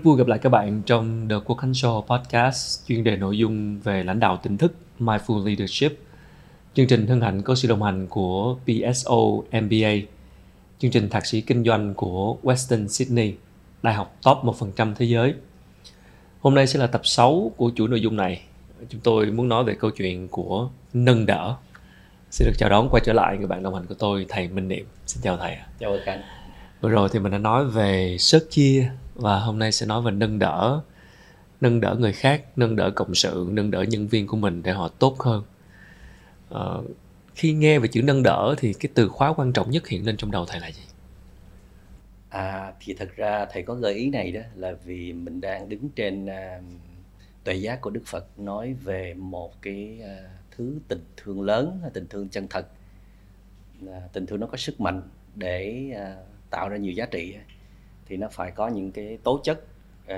[0.00, 3.38] Rất vui gặp lại các bạn trong The Quốc Khánh Show podcast chuyên đề nội
[3.38, 5.98] dung về lãnh đạo tỉnh thức Mindful Leadership.
[6.74, 9.16] Chương trình hân hạnh có sự đồng hành của PSO
[9.52, 9.92] MBA,
[10.78, 13.34] chương trình thạc sĩ kinh doanh của Western Sydney,
[13.82, 15.34] đại học top 1% thế giới.
[16.40, 18.42] Hôm nay sẽ là tập 6 của chuỗi nội dung này.
[18.88, 21.56] Chúng tôi muốn nói về câu chuyện của nâng đỡ.
[22.30, 24.68] Xin được chào đón quay trở lại người bạn đồng hành của tôi, thầy Minh
[24.68, 24.86] Niệm.
[25.06, 25.56] Xin chào thầy.
[25.80, 26.20] Chào các
[26.80, 30.10] Vừa rồi thì mình đã nói về sớt chia và hôm nay sẽ nói về
[30.10, 30.80] nâng đỡ
[31.60, 34.72] nâng đỡ người khác nâng đỡ cộng sự nâng đỡ nhân viên của mình để
[34.72, 35.42] họ tốt hơn.
[36.50, 36.60] À,
[37.34, 40.16] khi nghe về chữ nâng đỡ thì cái từ khóa quan trọng nhất hiện lên
[40.16, 40.82] trong đầu thầy là gì?
[42.28, 45.88] À thì thật ra thầy có gợi ý này đó là vì mình đang đứng
[45.88, 46.64] trên uh,
[47.44, 52.06] tuệ giác của đức phật nói về một cái uh, thứ tình thương lớn tình
[52.06, 52.66] thương chân thật.
[53.84, 55.02] Uh, tình thương nó có sức mạnh
[55.34, 57.36] để uh, tạo ra nhiều giá trị
[58.10, 59.60] thì nó phải có những cái tố chất
[60.04, 60.16] uh,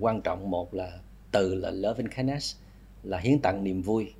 [0.00, 0.50] quan trọng.
[0.50, 0.98] Một là
[1.30, 2.56] từ là love and kindness
[3.02, 4.12] là hiến tặng niềm vui.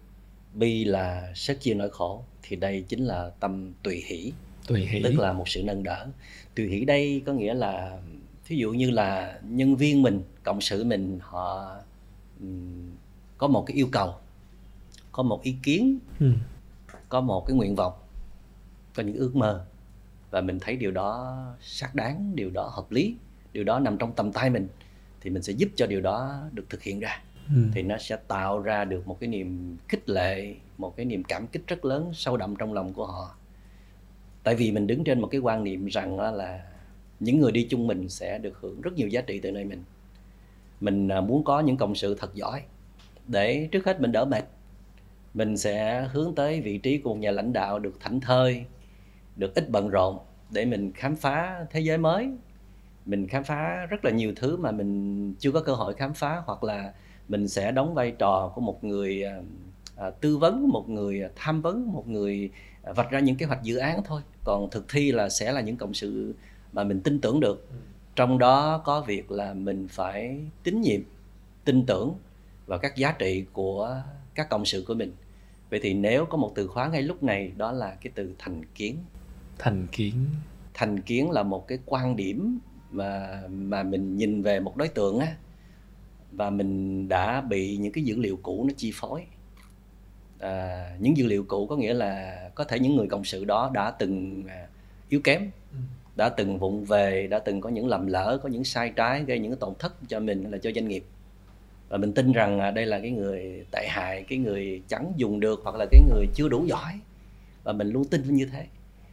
[0.55, 4.33] Bi là sớt chia nỗi khổ thì đây chính là tâm tùy hỷ.
[4.67, 5.03] Tùy hỷ.
[5.03, 6.07] Tức là một sự nâng đỡ.
[6.55, 8.01] Tùy hỷ đây có nghĩa là
[8.45, 11.77] thí dụ như là nhân viên mình cộng sự mình họ
[12.41, 12.91] um,
[13.39, 14.15] có một cái yêu cầu
[15.13, 16.33] có một ý kiến ừ.
[17.09, 17.93] có một cái nguyện vọng
[18.95, 19.65] có những ước mơ
[20.31, 23.17] và mình thấy điều đó xác đáng điều đó hợp lý
[23.53, 24.69] điều đó nằm trong tầm tay mình
[25.21, 27.23] thì mình sẽ giúp cho điều đó được thực hiện ra.
[27.55, 27.63] Ừ.
[27.73, 31.47] thì nó sẽ tạo ra được một cái niềm khích lệ một cái niềm cảm
[31.47, 33.35] kích rất lớn sâu đậm trong lòng của họ.
[34.43, 36.67] Tại vì mình đứng trên một cái quan niệm rằng là
[37.21, 39.85] những người đi chung mình sẽ được hưởng rất nhiều giá trị từ nơi mình.
[40.81, 42.63] Mình à, muốn có những cộng sự thật giỏi
[43.27, 44.45] để trước hết mình đỡ mệt.
[45.35, 48.65] Mình sẽ hướng tới vị trí của một nhà lãnh đạo được thảnh thơi
[49.41, 50.19] được ít bận rộn
[50.51, 52.31] để mình khám phá thế giới mới.
[53.07, 56.43] Mình khám phá rất là nhiều thứ mà mình chưa có cơ hội khám phá
[56.47, 56.93] hoặc là
[57.29, 59.41] mình sẽ đóng vai trò của một người à,
[59.97, 62.51] à tư vấn một người tham vấn một người
[62.83, 64.21] vạch ra những kế hoạch dự án thôi.
[64.45, 66.35] Còn thực thi là sẽ là những cộng sự
[66.73, 67.69] mà mình tin tưởng được.
[68.17, 71.01] Trong đó có việc là mình phải tín nhiệm
[71.65, 72.15] tin tưởng
[72.67, 74.03] vào các giá trị của
[74.35, 75.13] các cộng sự của mình.
[75.71, 78.63] Vậy thì nếu có một từ khóa ngay lúc này đó là cái từ thành
[78.75, 78.97] kiến
[79.61, 80.15] thành kiến.
[80.75, 82.59] Thành kiến là một cái quan điểm
[82.91, 85.37] mà mà mình nhìn về một đối tượng á
[86.33, 89.23] và mình đã bị những cái dữ liệu cũ nó chi phối.
[90.39, 93.71] À, những dữ liệu cũ có nghĩa là có thể những người cộng sự đó
[93.75, 94.67] đã từng à,
[95.09, 95.79] yếu kém ừ.
[96.17, 99.39] đã từng vụng về đã từng có những lầm lỡ có những sai trái gây
[99.39, 101.05] những tổn thất cho mình hay là cho doanh nghiệp.
[101.89, 105.41] Và mình tin rằng à, đây là cái người tệ hại cái người chẳng dùng
[105.41, 107.01] được hoặc là cái người chưa đủ giỏi.
[107.65, 108.67] Và mình luôn tin như thế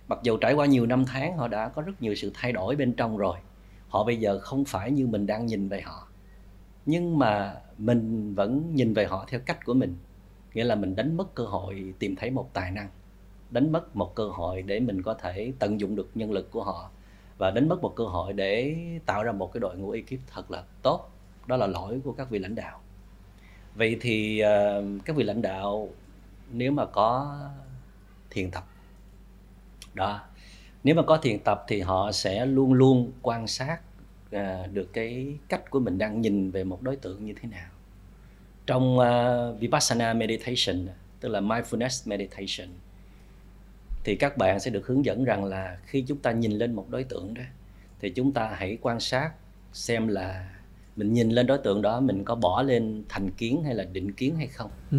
[0.08, 2.76] mặc dù trải qua nhiều năm tháng họ đã có rất nhiều sự thay đổi
[2.76, 3.38] bên trong rồi.
[3.88, 6.08] Họ bây giờ không phải như mình đang nhìn về họ.
[6.86, 9.96] Nhưng mà mình vẫn nhìn về họ theo cách của mình.
[10.54, 12.90] Nghĩa là mình đánh mất cơ hội tìm thấy một tài năng.
[13.52, 16.64] Đánh mất một cơ hội để mình có thể tận dụng được nhân lực của
[16.64, 16.90] họ.
[17.38, 18.76] Và đánh mất một cơ hội để
[19.06, 21.10] tạo ra một cái đội ngũ ekip thật là tốt.
[21.48, 22.80] Đó là lỗi của các vị lãnh đạo.
[23.76, 25.90] Vậy thì uh, các vị lãnh đạo
[26.52, 27.38] nếu mà có
[28.30, 28.64] thiền tập
[29.98, 30.22] đó.
[30.84, 33.78] Nếu mà có thiền tập thì họ sẽ luôn luôn quan sát
[34.36, 37.70] uh, được cái cách của mình đang nhìn về một đối tượng như thế nào.
[38.66, 40.88] Trong uh, vipassana meditation
[41.20, 42.70] tức là mindfulness meditation
[44.04, 46.90] thì các bạn sẽ được hướng dẫn rằng là khi chúng ta nhìn lên một
[46.90, 47.42] đối tượng đó
[48.00, 49.32] thì chúng ta hãy quan sát
[49.74, 50.50] xem là
[50.96, 54.12] mình nhìn lên đối tượng đó mình có bỏ lên thành kiến hay là định
[54.12, 54.72] kiến hay không.
[54.92, 54.98] Ừ.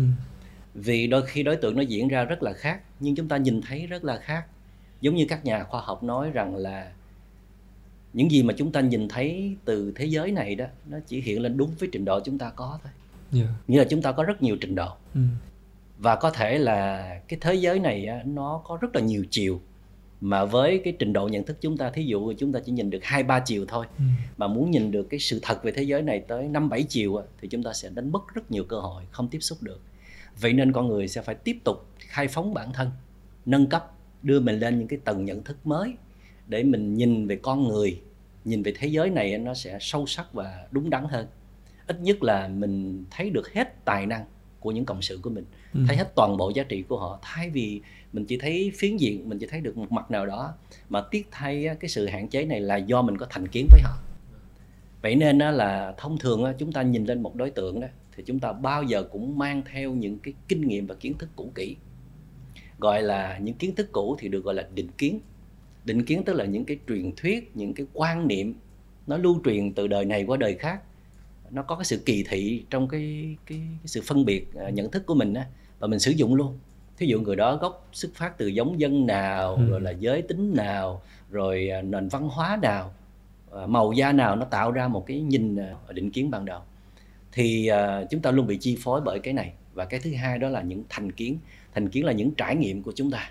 [0.75, 3.61] vì đôi khi đối tượng nó diễn ra rất là khác nhưng chúng ta nhìn
[3.63, 4.47] thấy rất là khác
[5.01, 6.93] giống như các nhà khoa học nói rằng là
[8.13, 11.43] những gì mà chúng ta nhìn thấy từ thế giới này đó nó chỉ hiện
[11.43, 12.93] lên đúng với trình độ chúng ta có thôi
[13.33, 13.55] yeah.
[13.69, 15.21] nghĩa là chúng ta có rất nhiều trình độ ừ.
[15.99, 19.61] và có thể là cái thế giới này nó có rất là nhiều chiều
[20.21, 22.91] mà với cái trình độ nhận thức chúng ta thí dụ chúng ta chỉ nhìn
[22.91, 24.05] được hai ba chiều thôi ừ.
[24.37, 27.23] mà muốn nhìn được cái sự thật về thế giới này tới năm bảy chiều
[27.41, 29.81] thì chúng ta sẽ đánh mất rất nhiều cơ hội không tiếp xúc được
[30.41, 32.91] vậy nên con người sẽ phải tiếp tục khai phóng bản thân
[33.47, 33.93] nâng cấp
[34.23, 35.95] đưa mình lên những cái tầng nhận thức mới
[36.47, 38.01] để mình nhìn về con người
[38.45, 41.27] nhìn về thế giới này nó sẽ sâu sắc và đúng đắn hơn.
[41.87, 44.25] Ít nhất là mình thấy được hết tài năng
[44.61, 45.45] của những cộng sự của mình
[45.75, 45.81] ừ.
[45.89, 47.19] thấy hết toàn bộ giá trị của họ.
[47.23, 47.81] Thay vì
[48.13, 50.55] mình chỉ thấy phiến diện mình chỉ thấy được một mặt nào đó
[50.89, 53.81] mà tiếc thay cái sự hạn chế này là do mình có thành kiến với
[53.85, 53.99] họ.
[55.03, 58.41] Vậy nên là thông thường chúng ta nhìn lên một đối tượng đó thì chúng
[58.41, 61.77] ta bao giờ cũng mang theo những cái kinh nghiệm và kiến thức cũ kỹ
[62.79, 65.21] gọi là những kiến thức cũ thì được gọi là định kiến.
[65.85, 68.55] Định kiến tức là những cái truyền thuyết những cái quan niệm
[69.07, 70.81] nó lưu truyền từ đời này qua đời khác.
[71.51, 74.91] Nó có cái sự kỳ thị trong cái cái, cái sự phân biệt uh, nhận
[74.91, 75.47] thức của mình á
[75.79, 76.59] và mình sử dụng luôn.
[76.97, 79.71] Thí dụ người đó gốc xuất phát từ giống dân nào ừ.
[79.71, 82.95] rồi là giới tính nào rồi uh, nền văn hóa nào
[83.63, 85.57] uh, màu da nào nó tạo ra một cái nhìn
[85.89, 86.61] định kiến ban đầu.
[87.33, 87.71] Thì
[88.11, 89.53] chúng ta luôn bị chi phối bởi cái này.
[89.75, 91.39] Và cái thứ hai đó là những thành kiến
[91.79, 93.31] thành kiến là những trải nghiệm của chúng ta.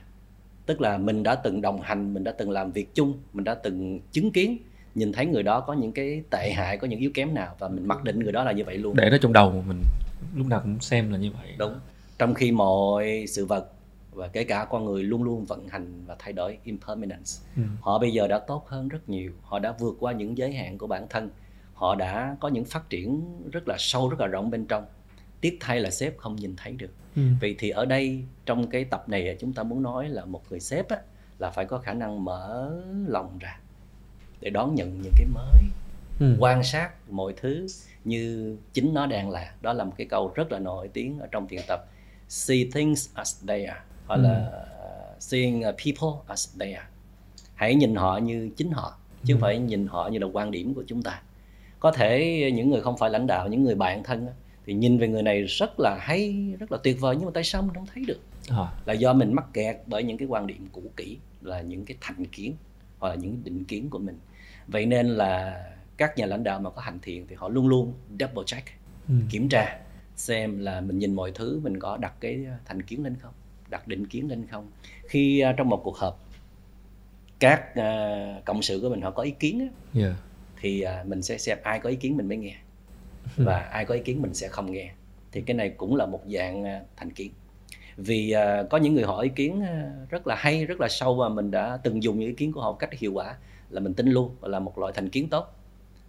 [0.66, 3.54] Tức là mình đã từng đồng hành mình đã từng làm việc chung mình đã
[3.54, 4.58] từng chứng kiến
[4.96, 7.68] nhìn thấy người đó có những cái tệ hại có những yếu kém nào và
[7.68, 8.96] mình mặc định người đó là như vậy luôn.
[8.96, 9.84] Để nó trong đầu mình
[10.36, 11.56] lúc nào cũng xem là như vậy.
[11.58, 11.76] Đúng.
[12.18, 13.72] Trong khi mọi sự vật
[14.12, 17.62] và kể cả con người luôn luôn vận hành và thay đổi impermanence ừ.
[17.82, 19.32] họ bây giờ đã tốt hơn rất nhiều.
[19.42, 21.30] Họ đã vượt qua những giới hạn của bản thân.
[21.74, 23.22] Họ đã có những phát triển
[23.52, 24.86] rất là sâu rất là rộng bên trong.
[25.42, 27.22] Tiếc thay là sếp không nhìn thấy được ừ.
[27.42, 30.60] vậy thì ở đây trong cái tập này chúng ta muốn nói là một người
[30.60, 30.98] sếp á,
[31.40, 32.72] là phải có khả năng mở
[33.08, 33.60] lòng ra
[34.42, 35.62] để đón nhận những cái mới
[36.20, 36.36] ừ.
[36.40, 37.68] quan sát mọi thứ
[38.04, 41.28] như chính nó đang là đó là một cái câu rất là nổi tiếng ở
[41.32, 41.86] trong thiền tập
[42.30, 44.22] see things as they are hoặc ừ.
[44.22, 44.52] là
[45.14, 46.88] uh, seeing people as they are
[47.56, 49.46] hãy nhìn họ như chính họ chứ không ừ.
[49.46, 51.22] phải nhìn họ như là quan điểm của chúng ta
[51.80, 54.28] có thể những người không phải lãnh đạo những người bạn thân
[54.68, 57.44] thì nhìn về người này rất là hay rất là tuyệt vời nhưng mà tại
[57.44, 58.20] sao mình không thấy được
[58.50, 58.72] à.
[58.86, 61.98] là do mình mắc kẹt bởi những cái quan điểm cũ kỹ là những cái
[62.02, 62.56] thành kiến
[63.00, 64.20] hoặc là những định kiến của mình
[64.68, 65.64] vậy nên là
[65.98, 68.68] các nhà lãnh đạo mà có hành thiền thì họ luôn luôn double check
[69.08, 69.14] ừ.
[69.30, 69.80] kiểm tra
[70.16, 73.34] xem là mình nhìn mọi thứ mình có đặt cái thành kiến lên không
[73.70, 74.72] đặt định kiến lên không
[75.10, 76.30] khi uh, trong một cuộc họp
[77.40, 80.16] các uh, cộng sự của mình họ có ý kiến á, yeah.
[80.62, 82.56] thì uh, mình sẽ xem ai có ý kiến mình mới nghe
[83.36, 84.92] và ai có ý kiến mình sẽ không nghe.
[85.32, 87.32] Thì cái này cũng là một dạng uh, thành kiến.
[87.98, 91.16] Vì uh, có những người họ ý kiến uh, rất là hay rất là sâu
[91.16, 93.36] và mình đã từng dùng những ý kiến của họ một cách hiệu quả
[93.70, 95.54] là mình tin luôn và là một loại thành kiến tốt.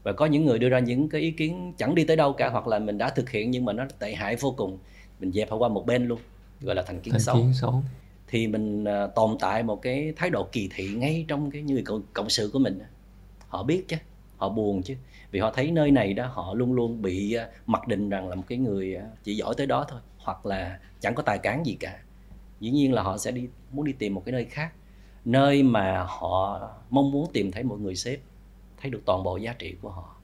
[0.03, 2.49] Và có những người đưa ra những cái ý kiến chẳng đi tới đâu cả
[2.49, 4.79] hoặc là mình đã thực hiện nhưng mà nó tệ hại vô cùng
[5.21, 6.19] mình dẹp họ qua một bên luôn
[6.61, 7.37] gọi là thành kiến thành xấu.
[7.37, 7.83] Kiến xấu.
[8.29, 11.83] Thì mình uh, tồn tại một cái thái độ kỳ thị ngay trong cái người
[11.83, 12.81] cộng, cộng sự của mình
[13.49, 13.97] họ biết chứ
[14.39, 14.95] họ buồn chứ.
[15.31, 18.35] Vì họ thấy nơi này đó, họ luôn luôn bị à, mặc định rằng là
[18.35, 21.67] một cái người à, chỉ giỏi tới đó thôi, hoặc là chẳng có tài cán
[21.67, 21.99] gì cả.
[22.61, 24.73] Dĩ nhiên là họ sẽ đi, muốn đi tìm một cái nơi khác,
[25.25, 28.21] nơi mà họ mong muốn tìm thấy một người sếp,
[28.81, 30.17] thấy được toàn bộ giá trị của họ.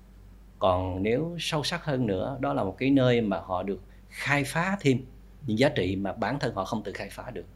[0.58, 4.44] Còn nếu sâu sắc hơn nữa, đó là một cái nơi mà họ được khai
[4.44, 4.99] phá thêm
[5.46, 7.46] những giá trị mà bản thân họ không tự khai phá được,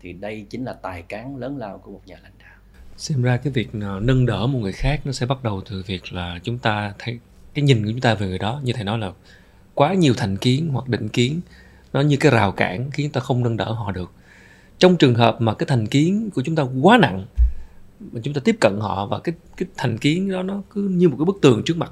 [0.00, 2.37] thì đây chính là tài cán lớn lao của một nhà lãnh
[2.98, 6.12] xem ra cái việc nâng đỡ một người khác nó sẽ bắt đầu từ việc
[6.12, 7.18] là chúng ta thấy,
[7.54, 9.12] cái nhìn của chúng ta về người đó, như thầy nói là
[9.74, 11.40] quá nhiều thành kiến hoặc định kiến,
[11.92, 14.12] nó như cái rào cản khiến ta không nâng đỡ họ được.
[14.78, 17.26] Trong trường hợp mà cái thành kiến của chúng ta quá nặng,
[18.00, 21.08] mà chúng ta tiếp cận họ và cái cái thành kiến đó nó cứ như
[21.08, 21.90] một cái bức tường trước mặt,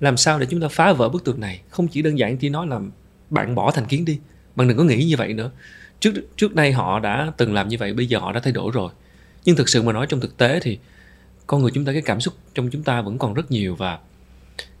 [0.00, 1.60] làm sao để chúng ta phá vỡ bức tường này?
[1.70, 2.80] Không chỉ đơn giản chỉ nói là
[3.30, 4.18] bạn bỏ thành kiến đi,
[4.56, 5.50] bạn đừng có nghĩ như vậy nữa.
[6.00, 8.70] Trước trước đây họ đã từng làm như vậy, bây giờ họ đã thay đổi
[8.74, 8.90] rồi
[9.44, 10.78] nhưng thực sự mà nói trong thực tế thì
[11.46, 13.98] con người chúng ta cái cảm xúc trong chúng ta vẫn còn rất nhiều và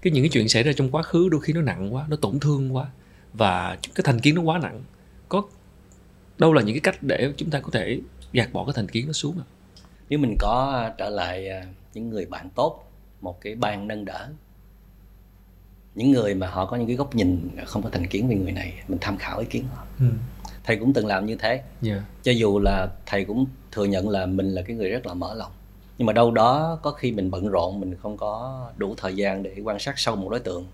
[0.02, 2.16] cái những cái chuyện xảy ra trong quá khứ đôi khi nó nặng quá nó
[2.16, 2.86] tổn thương quá
[3.32, 4.82] và cái thành kiến nó quá nặng
[5.28, 5.42] có
[6.38, 8.00] đâu là những cái cách để chúng ta có thể
[8.32, 9.44] gạt bỏ cái thành kiến nó xuống à?
[10.08, 14.28] nếu mình có trở lại à, những người bạn tốt một cái ban nâng đỡ
[15.94, 18.52] những người mà họ có những cái góc nhìn không có thành kiến về người
[18.52, 20.06] này mình tham khảo ý kiến họ ừ.
[20.64, 21.64] thầy cũng từng làm như thế yeah.
[21.82, 22.02] Dạ.
[22.22, 25.34] cho dù là thầy cũng thừa nhận là mình là cái người rất là mở
[25.34, 25.52] lòng.
[25.98, 29.42] Nhưng mà đâu đó có khi mình bận rộn, mình không có đủ thời gian
[29.42, 30.66] để quan sát sâu một đối tượng.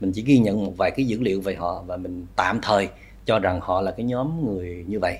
[0.00, 2.88] Mình chỉ ghi nhận một vài cái dữ liệu về họ và mình tạm thời
[3.26, 5.18] cho rằng họ là cái nhóm người như vậy.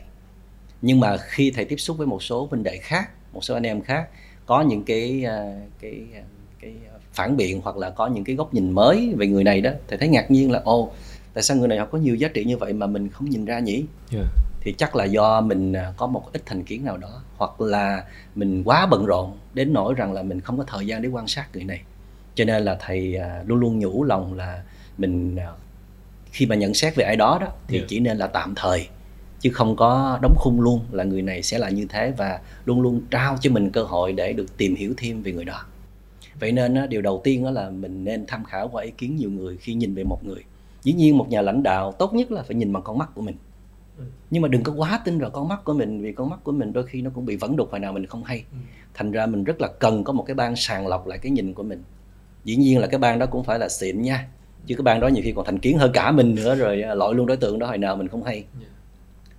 [0.82, 3.66] Nhưng mà khi thầy tiếp xúc với một số vấn đề khác, một số anh
[3.66, 4.08] em khác,
[4.46, 6.20] có những cái ờ, cái ờ,
[6.60, 6.72] cái
[7.12, 9.98] phản biện hoặc là có những cái góc nhìn mới về người này đó, thầy
[9.98, 10.90] thấy ngạc nhiên là ô
[11.34, 13.44] tại sao người này họ có nhiều giá trị như vậy mà mình không nhìn
[13.44, 13.84] ra nhỉ?
[14.12, 14.26] Yeah
[14.66, 18.04] thì chắc là do mình à, có một ít thành kiến nào đó hoặc là
[18.34, 21.26] mình quá bận rộn đến nỗi rằng là mình không có thời gian để quan
[21.26, 21.82] sát người này
[22.34, 24.62] cho nên là thầy luôn luôn nhủ lòng là
[24.98, 25.38] mình
[26.32, 27.88] khi mà nhận xét về ai đó đó thì yeah.
[27.88, 28.88] chỉ nên là tạm thời
[29.40, 32.80] chứ không có đóng khung luôn là người này sẽ là như thế và luôn
[32.80, 35.64] luôn trao cho mình cơ hội để được tìm hiểu thêm về người đó
[36.40, 39.30] vậy nên điều đầu tiên đó là mình nên tham khảo qua ý kiến nhiều
[39.30, 40.44] người khi nhìn về một người
[40.82, 43.22] dĩ nhiên một nhà lãnh đạo tốt nhất là phải nhìn bằng con mắt của
[43.22, 43.36] mình.
[44.30, 46.52] Nhưng mà đừng có quá tin vào con mắt của mình vì con mắt của
[46.52, 48.44] mình đôi khi nó cũng bị vẫn đục hồi nào mình không hay.
[48.52, 48.58] Ừ.
[48.94, 51.54] thành ra mình rất là cần có một cái ban sàng lọc lại cái nhìn
[51.54, 51.82] của mình.
[52.44, 54.28] Dĩ nhiên là cái ban đó cũng phải là xịn nha
[54.66, 56.94] chứ cái ban đó nhiều khi còn thành kiến hơn cả mình nữa rồi à,
[56.94, 58.34] loại luôn đối tượng đó hồi nào mình không hay.
[58.34, 58.72] Yeah.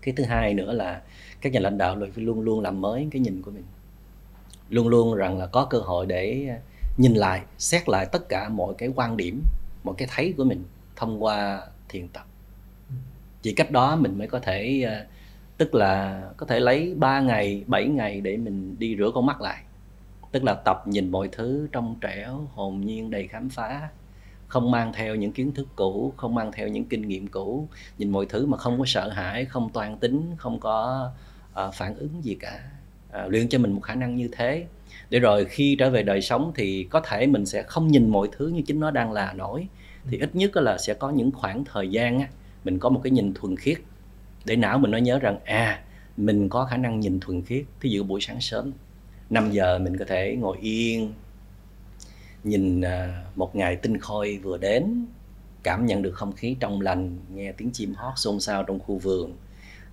[0.01, 1.01] cái thứ hai nữa là
[1.41, 3.63] các nhà lãnh đạo luôn luôn làm mới cái nhìn của mình.
[4.69, 6.57] Luôn luôn rằng là có cơ hội để à,
[6.97, 9.41] nhìn lại xét lại tất cả mọi cái quan điểm
[9.83, 10.63] mọi cái thấy của mình
[10.95, 12.25] thông qua thiền tập
[13.47, 15.05] chỉ cách đó mình mới có thể ờ,
[15.57, 19.41] tức là có thể lấy 3 ngày 7 ngày để mình đi rửa con mắt
[19.41, 19.63] lại.
[20.31, 23.89] Tức là tập nhìn mọi thứ trong trẻo hồn nhiên đầy khám phá.
[24.47, 27.67] Không mang theo những kiến thức cũ không mang theo những kinh nghiệm cũ.
[27.97, 31.09] Nhìn mọi thứ mà không có sợ hãi không toan tính không có
[31.67, 32.61] uh, phản ứng gì cả.
[33.09, 34.65] Uh, luyện cho mình một khả năng như thế.
[35.09, 38.27] Để rồi khi trở về đời sống thì có thể mình sẽ không nhìn mọi
[38.37, 39.67] thứ như chính nó đang là nổi.
[40.09, 42.27] Thì ít nhất là sẽ có những khoảng thời gian á,
[42.67, 43.77] mình có một cái nhìn thuần khiết.
[44.45, 45.83] Để não mình nó nhớ rằng à
[46.17, 48.71] mình có khả năng nhìn thuần khiết thí dụ buổi sáng sớm.
[49.29, 51.13] 5 giờ mình có thể ngồi yên,
[52.43, 55.05] nhìn à, một ngày tinh khôi vừa đến,
[55.63, 58.97] cảm nhận được không khí trong lành, nghe tiếng chim hót xôn xao trong khu
[58.97, 59.35] vườn,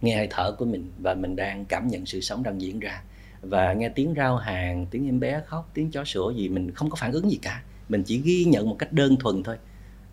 [0.03, 3.03] nghe hơi thở của mình và mình đang cảm nhận sự sống đang diễn ra.
[3.41, 6.91] Và nghe tiếng rau hàng tiếng em bé khóc, tiếng chó sủa gì mình không
[6.91, 7.63] có phản ứng gì cả.
[7.89, 9.57] Mình chỉ ghi nhận một cách đơn thuần thôi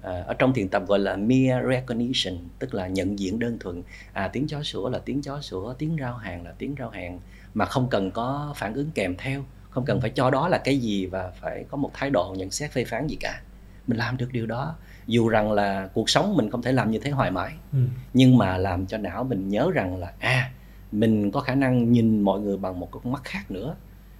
[0.01, 3.83] à, ở trong thiền tập gọi là mere recognition tức là nhận diện đơn thuần.
[4.13, 7.19] À tiếng chó sủa là tiếng chó sủa tiếng rao hàng là tiếng rao hàng
[7.53, 10.77] mà không cần có phản ứng kèm theo không cần phải cho đó là cái
[10.77, 13.41] gì và phải có một thái độ nhận xét phê phán gì cả.
[13.87, 14.75] Mình làm được điều đó
[15.07, 17.79] dù rằng là cuộc sống mình không thể làm như thế hoài mãi ừ.
[18.13, 20.51] nhưng mà làm cho não mình nhớ rằng là à
[20.91, 23.75] mình có khả năng nhìn mọi người bằng một con mắt khác nữa.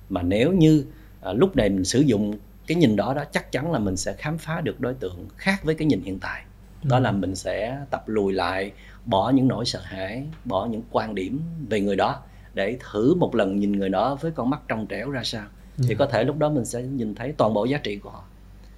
[0.10, 0.86] Mà nếu như
[1.22, 2.34] à, lúc này mình sử dụng
[2.68, 5.64] cái nhìn đó đó chắc chắn là mình sẽ khám phá được đối tượng khác
[5.64, 6.44] với cái nhìn hiện tại.
[6.84, 7.02] Đó ừ.
[7.02, 8.72] là mình sẽ tập lùi lại
[9.06, 12.22] bỏ những nỗi sợ hãi bỏ những quan điểm về người đó
[12.54, 15.46] để thử một lần nhìn người đó với con mắt trong trẻo ra sao.
[15.78, 15.84] Ừ.
[15.88, 18.24] thì có thể lúc đó mình sẽ nhìn thấy toàn bộ giá trị của họ.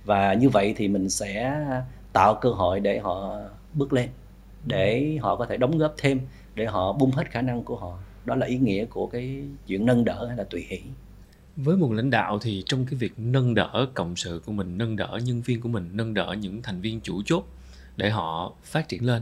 [0.05, 1.65] Và như vậy thì mình sẽ
[2.13, 3.39] tạo cơ hội để họ
[3.73, 4.09] bước lên
[4.65, 6.19] để họ có thể đóng góp thêm
[6.55, 7.97] để họ bung hết khả năng của họ.
[8.25, 10.81] Đó là ý nghĩa của cái chuyện nâng đỡ hay là tùy hỷ
[11.55, 14.95] với một lãnh đạo thì trong cái việc nâng đỡ cộng sự của mình nâng
[14.95, 17.43] đỡ nhân viên của mình nâng đỡ những thành viên chủ chốt
[17.95, 19.22] để họ phát triển lên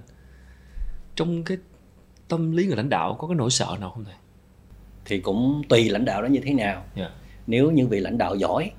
[1.15, 1.57] trong cái
[2.27, 4.15] tâm lý người lãnh đạo có cái nỗi sợ nào không thầy
[5.05, 6.85] thì cũng tùy lãnh đạo đó như thế nào yeah.
[6.95, 7.09] Dạ.
[7.47, 8.71] nếu những vị lãnh đạo giỏi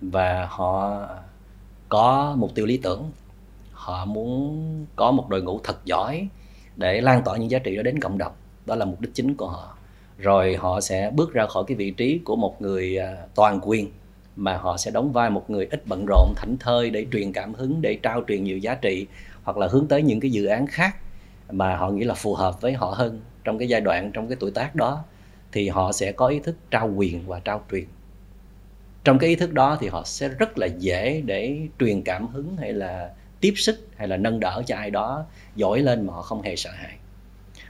[0.00, 1.02] và họ
[1.88, 3.10] có mục tiêu lý tưởng
[3.72, 6.28] họ muốn có một đội ngũ thật giỏi
[6.76, 8.32] để lan tỏa những giá trị đó đến cộng đồng
[8.66, 9.76] đó là mục đích chính của họ
[10.22, 13.90] rồi họ sẽ bước ra khỏi cái vị trí của một người à, toàn quyền,
[14.36, 17.54] mà họ sẽ đóng vai một người ít bận rộn, thảnh thơi để truyền cảm
[17.54, 19.06] hứng, để trao truyền nhiều giá trị,
[19.42, 20.96] hoặc là hướng tới những cái dự án khác
[21.50, 24.36] mà họ nghĩ là phù hợp với họ hơn trong cái giai đoạn, trong cái
[24.40, 25.04] tuổi tác đó,
[25.52, 27.84] thì họ sẽ có ý thức trao quyền và trao truyền.
[29.04, 32.56] Trong cái ý thức đó thì họ sẽ rất là dễ để truyền cảm hứng
[32.56, 33.10] hay là
[33.40, 35.24] tiếp sức hay là nâng đỡ cho ai đó,
[35.56, 36.96] giỏi lên mà họ không hề sợ hãi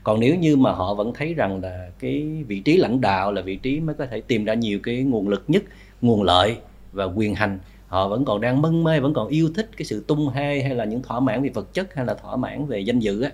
[0.02, 3.42] còn nếu như mà họ vẫn thấy rằng là cái vị trí lãnh đạo là
[3.42, 5.62] vị trí mới có thể tìm ra nhiều cái nguồn lực nhất
[6.00, 6.56] nguồn lợi
[6.92, 10.04] và quyền hành họ vẫn còn đang mân mê vẫn còn yêu thích cái sự
[10.06, 12.80] tung hê hay là những thỏa mãn về vật chất hay là thỏa mãn về
[12.80, 13.30] danh dự á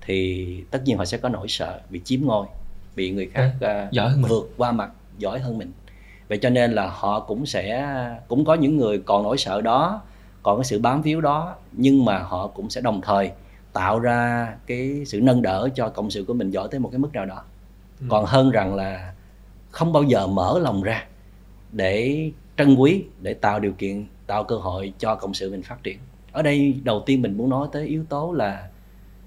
[0.00, 2.46] thì tất nhiên họ sẽ có nỗi sợ bị chiếm ngôi
[2.96, 4.54] bị người khác à, giỏi hơn vượt mình.
[4.56, 5.72] qua mặt giỏi hơn mình
[6.28, 7.86] vậy cho nên là họ cũng sẽ
[8.28, 10.02] cũng có những người còn nỗi sợ đó
[10.42, 13.30] còn cái sự bám víu đó nhưng mà họ cũng sẽ đồng thời
[13.76, 16.98] tạo ra cái sự nâng đỡ cho cộng sự của mình giỏi tới một cái
[16.98, 17.42] mức nào đó
[18.00, 18.06] ừ.
[18.08, 19.14] còn hơn rằng là
[19.70, 21.04] không bao giờ mở lòng ra
[21.72, 25.82] để trân quý để tạo điều kiện tạo cơ hội cho cộng sự mình phát
[25.82, 25.98] triển
[26.32, 28.68] ở đây đầu tiên mình muốn nói tới yếu tố là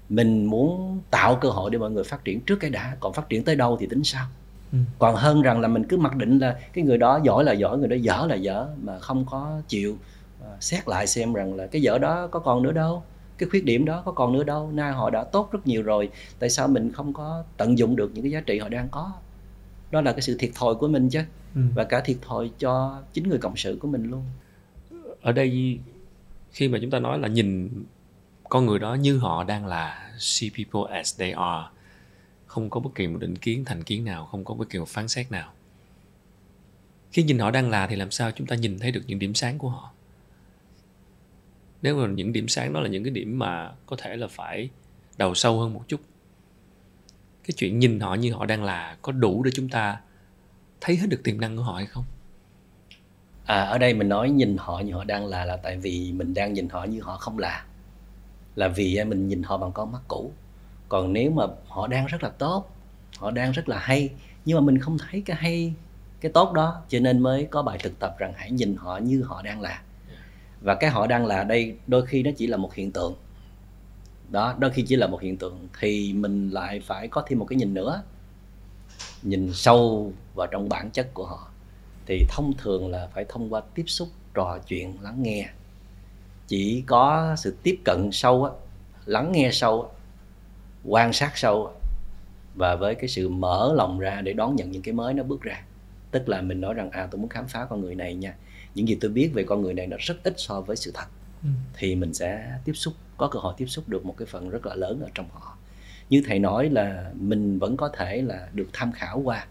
[0.08, 3.28] mình muốn tạo cơ hội để mọi người phát triển trước cái đã còn phát
[3.28, 4.26] triển tới đâu thì tính sao
[4.72, 4.78] ừ.
[4.98, 7.78] còn hơn rằng là mình cứ mặc định là cái người đó giỏi là giỏi
[7.78, 9.96] người đó dở là dở mà không có chịu
[10.42, 13.02] uh, xét lại xem rằng là cái dở đó có còn nữa đâu
[13.40, 16.10] cái khuyết điểm đó có còn nữa đâu nay họ đã tốt rất nhiều rồi
[16.38, 19.12] tại sao mình không có tận dụng được những cái giá trị họ đang có?
[19.90, 21.20] Đó là cái sự thiệt thòi của mình chứ
[21.54, 21.60] ừ.
[21.74, 24.24] và cả thiệt thòi cho chính người cộng sự của mình luôn.
[25.22, 25.78] Ở đây
[26.50, 27.70] khi mà chúng ta nói là nhìn
[28.48, 31.66] con người đó như họ đang là see people as they are
[32.46, 34.88] không có bất kỳ một định kiến thành kiến nào không có bất kỳ một
[34.88, 35.52] phán xét nào.
[37.12, 39.34] Khi nhìn họ đang là thì làm sao chúng ta nhìn thấy được những điểm
[39.34, 39.92] sáng của họ
[41.82, 44.70] nếu mà những điểm sáng đó là những cái điểm mà có thể là phải
[45.18, 46.00] đầu sâu hơn một chút.
[47.44, 50.00] Cái chuyện nhìn họ như họ đang là có đủ để chúng ta
[50.80, 52.04] thấy hết được tiềm năng của họ hay không?
[53.44, 56.34] À ở đây mình nói nhìn họ như họ đang là là tại vì mình
[56.34, 57.64] đang nhìn họ như họ không là.
[58.54, 60.32] Là vì à, mình nhìn họ bằng con mắt cũ.
[60.88, 62.76] Còn nếu mà họ đang rất là tốt,
[63.18, 64.10] họ đang rất là hay,
[64.44, 65.74] nhưng mà mình không thấy cái hay,
[66.20, 69.22] cái tốt đó, cho nên mới có bài thực tập rằng hãy nhìn họ như
[69.22, 69.82] họ đang là
[70.60, 73.14] và cái họ đang là đây đôi khi nó chỉ là một hiện tượng.
[74.30, 77.44] Đó đôi khi chỉ là một hiện tượng thì mình lại phải có thêm một
[77.44, 78.02] cái nhìn nữa.
[79.22, 81.50] Nhìn sâu vào trong bản chất của họ.
[82.06, 85.48] Thì thông thường là phải thông qua tiếp xúc trò chuyện lắng nghe.
[86.46, 88.52] Chỉ có sự tiếp cận sâu á,
[89.06, 89.88] lắng nghe sâu á,
[90.84, 91.72] quan sát sâu á,
[92.54, 95.42] và với cái sự mở lòng ra để đón nhận những cái mới nó bước
[95.42, 95.62] ra.
[96.10, 98.34] Tức là mình nói rằng à tôi muốn khám phá con người này nha
[98.74, 101.06] những gì tôi biết về con người này nó rất ít so với sự thật.
[101.42, 101.48] Ừ.
[101.74, 104.66] thì mình sẽ tiếp xúc có cơ hội tiếp xúc được một cái phần rất
[104.66, 105.56] là lớn ở trong họ.
[106.10, 109.46] Như thầy nói là mình vẫn có thể là được tham khảo qua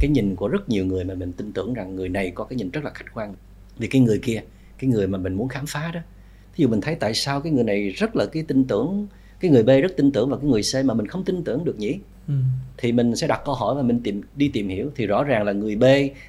[0.00, 2.56] cái nhìn của rất nhiều người mà mình tin tưởng rằng người này có cái
[2.56, 3.34] nhìn rất là khách quan.
[3.78, 4.42] Vì cái người kia
[4.78, 6.00] cái người mà mình muốn khám phá đó.
[6.54, 9.06] Thí dụ mình thấy tại sao cái người này rất là cái tin tưởng
[9.40, 11.64] cái người B rất tin tưởng vào cái người C mà mình không tin tưởng
[11.64, 11.98] được nhỉ?
[12.28, 12.34] Ừ.
[12.78, 14.90] thì mình sẽ đặt câu hỏi và mình tìm đi tìm hiểu.
[14.94, 15.84] Thì rõ ràng là người B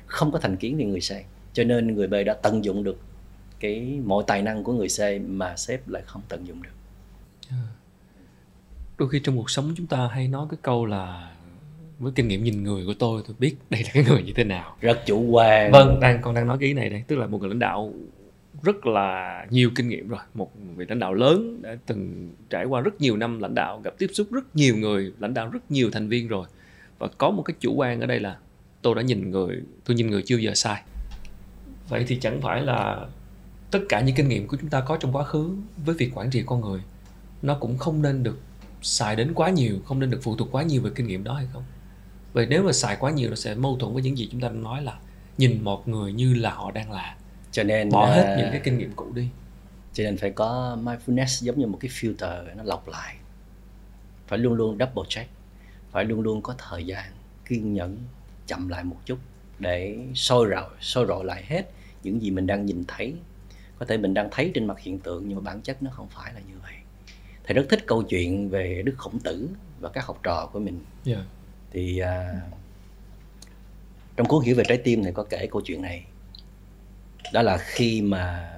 [0.05, 1.11] không có thành kiến về người C
[1.53, 2.99] cho nên người B đã tận dụng được
[3.59, 6.69] cái mọi tài năng của người C mà sếp lại không tận dụng được.
[8.97, 11.31] Đôi khi trong cuộc sống chúng ta hay nói cái câu là
[11.99, 14.43] với kinh nghiệm nhìn người của tôi tôi biết đây là cái người như thế
[14.43, 14.75] nào.
[14.81, 15.71] Rất chủ quan.
[15.71, 17.03] Vâng đang con đang nói cái ý này đây.
[17.07, 17.93] Tức là một người lãnh đạo
[18.63, 20.19] rất là nhiều kinh nghiệm rồi.
[20.33, 23.93] Một vị lãnh đạo lớn đã từng trải qua rất nhiều năm lãnh đạo gặp
[23.97, 26.47] tiếp xúc rất nhiều người lãnh đạo rất nhiều thành viên rồi.
[26.99, 28.37] Và có một cái chủ quan ở đây là
[28.81, 30.83] tôi đã nhìn người tôi nhìn người chưa giờ sai
[31.89, 33.05] vậy thì chẳng phải là
[33.71, 36.29] tất cả những kinh nghiệm của chúng ta có trong quá khứ với việc quản
[36.29, 36.81] trị con người
[37.41, 38.39] nó cũng không nên được
[38.81, 41.33] xài đến quá nhiều không nên được phụ thuộc quá nhiều về kinh nghiệm đó
[41.33, 41.63] hay không?
[42.33, 44.49] Vậy nếu mà xài quá nhiều nó sẽ mâu thuẫn với những gì chúng ta
[44.49, 44.99] nói là
[45.37, 47.15] nhìn một người như là họ đang là.
[47.51, 49.27] Cho nên bỏ hết à, những cái kinh nghiệm cũ đi.
[49.93, 53.15] cho nên phải có mindfulness giống như một cái filter nó lọc lại.
[54.27, 55.29] Phải luôn luôn double check
[55.93, 57.03] phải luôn luôn có thời gian
[57.45, 57.97] kiên nhẫn
[58.47, 59.17] chậm lại một chút
[59.59, 61.69] để soi rọi soi rọi lại hết
[62.03, 63.13] những gì mình đang nhìn thấy.
[63.79, 66.07] Có thể mình đang thấy trên mặt hiện tượng nhưng mà bản chất nó không
[66.09, 66.73] phải là như vậy.
[67.43, 70.79] Thầy rất thích câu chuyện về đức khổng tử và các học trò của mình.
[71.05, 71.19] Yeah.
[71.71, 72.41] thì à,
[74.15, 76.05] trong cuốn hiểu về trái tim này có kể câu chuyện này.
[77.33, 78.53] Đó là khi mà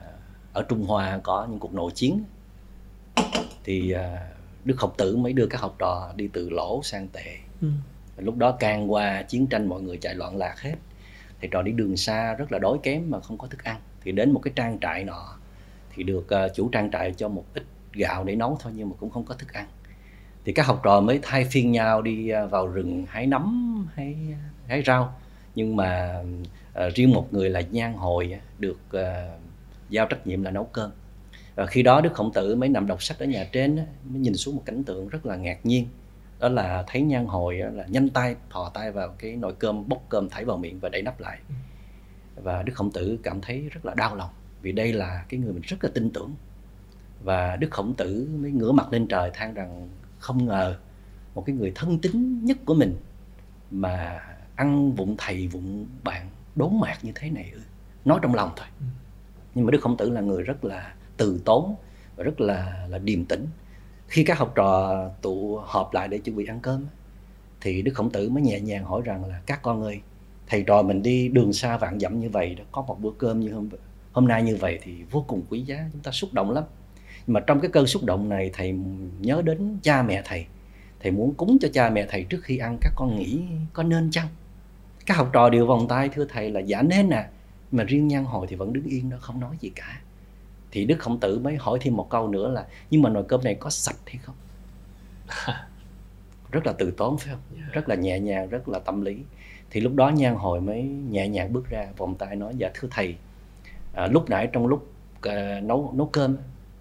[0.54, 2.24] ở Trung Hoa có những cuộc nội chiến
[3.64, 4.32] thì à,
[4.66, 7.38] Đức Khổng Tử mới đưa các học trò đi từ lỗ sang tệ.
[7.62, 7.68] Ừ
[8.18, 10.76] lúc đó can qua chiến tranh mọi người chạy loạn lạc hết.
[11.42, 13.82] Thì trò đi đường xa rất là đói kém mà không có thức ăn.
[14.02, 15.38] Thì đến một cái trang trại nọ
[15.96, 18.96] thì được ờ, chủ trang trại cho một ít gạo để nấu thôi nhưng mà
[19.00, 19.68] cũng không có thức ăn.
[20.46, 24.16] Thì các học trò mới thay phiên nhau đi ờ, vào rừng hái nấm hái
[24.68, 25.16] hái rau.
[25.56, 26.22] Nhưng mà
[26.86, 29.02] uh, riêng một người là nhan hồi được uh,
[29.90, 30.92] giao trách nhiệm là nấu cơm.
[31.56, 34.36] Và khi đó đức khổng tử mới nằm đọc sách ở nhà trên mới nhìn
[34.36, 35.88] xuống một cảnh tượng rất là ngạc nhiên
[36.40, 40.06] đó là thấy nhan hồi là nhanh tay thò tay vào cái nồi cơm bốc
[40.10, 41.40] cơm thảy vào miệng và đậy nắp lại.
[42.36, 44.30] Và đức khổng tử cảm thấy rất là đau lòng
[44.62, 46.36] vì đây là cái người mình rất là tin tưởng.
[47.24, 50.78] Và đức khổng tử mới ngửa mặt lên trời than rằng không ngờ
[51.36, 52.96] một cái người thân tín nhất của mình
[53.72, 54.22] mà
[54.56, 57.60] ăn vụng thầy vụng bạn đốn mạc như thế này ư
[58.06, 58.68] nói trong lòng thôi.
[59.56, 61.76] Nhưng mà đức khổng tử là người rất là từ tốn
[62.16, 63.46] và rất là là điềm tĩnh
[64.08, 66.86] khi các học trò tụ họp lại để chuẩn bị ăn cơm
[67.62, 70.00] thì đức khổng tử mới nhẹ nhàng hỏi rằng là, các con ơi,
[70.48, 73.40] thầy trò mình đi đường xa vạn dặm như vậy đó, có một bữa cơm
[73.40, 73.70] như hôm
[74.12, 76.64] hôm nay như vậy thì vô cùng quý giá, chúng ta xúc động lắm.
[77.28, 78.76] Nhưng mà trong cái cơn xúc động này, thầy
[79.20, 80.46] nhớ đến cha mẹ thầy.
[81.00, 83.42] Thầy muốn cúng cho cha mẹ thầy trước khi ăn, các con nghĩ
[83.74, 84.28] có nên chăng?
[85.06, 87.28] Các học trò đều vòng tay, thưa thầy là giả nên à, nè
[87.72, 90.02] mà riêng nhan hồi thì vẫn đứng yên đó, không nói gì cả
[90.76, 93.44] thì đức khổng tử mới hỏi thêm một câu nữa là nhưng mà nồi cơm
[93.44, 94.36] này có sạch hay không?
[96.52, 97.62] Rất là từ tốn phải không?
[97.72, 99.18] Rất là nhẹ nhàng rất là tâm lý.
[99.70, 102.88] Thì lúc đó nhan hồi mới nhẹ nhàng bước ra vòng tay nói dạ thưa
[102.92, 103.16] thầy
[103.94, 104.88] à, lúc nãy trong lúc
[105.22, 106.38] à, nấu nấu cơm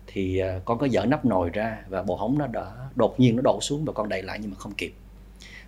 [0.06, 3.36] thì à, con có dở nắp nồi ra và bồ hóng nó đã đột nhiên
[3.36, 4.92] nó đổ xuống và con đậy lại nhưng mà không kịp.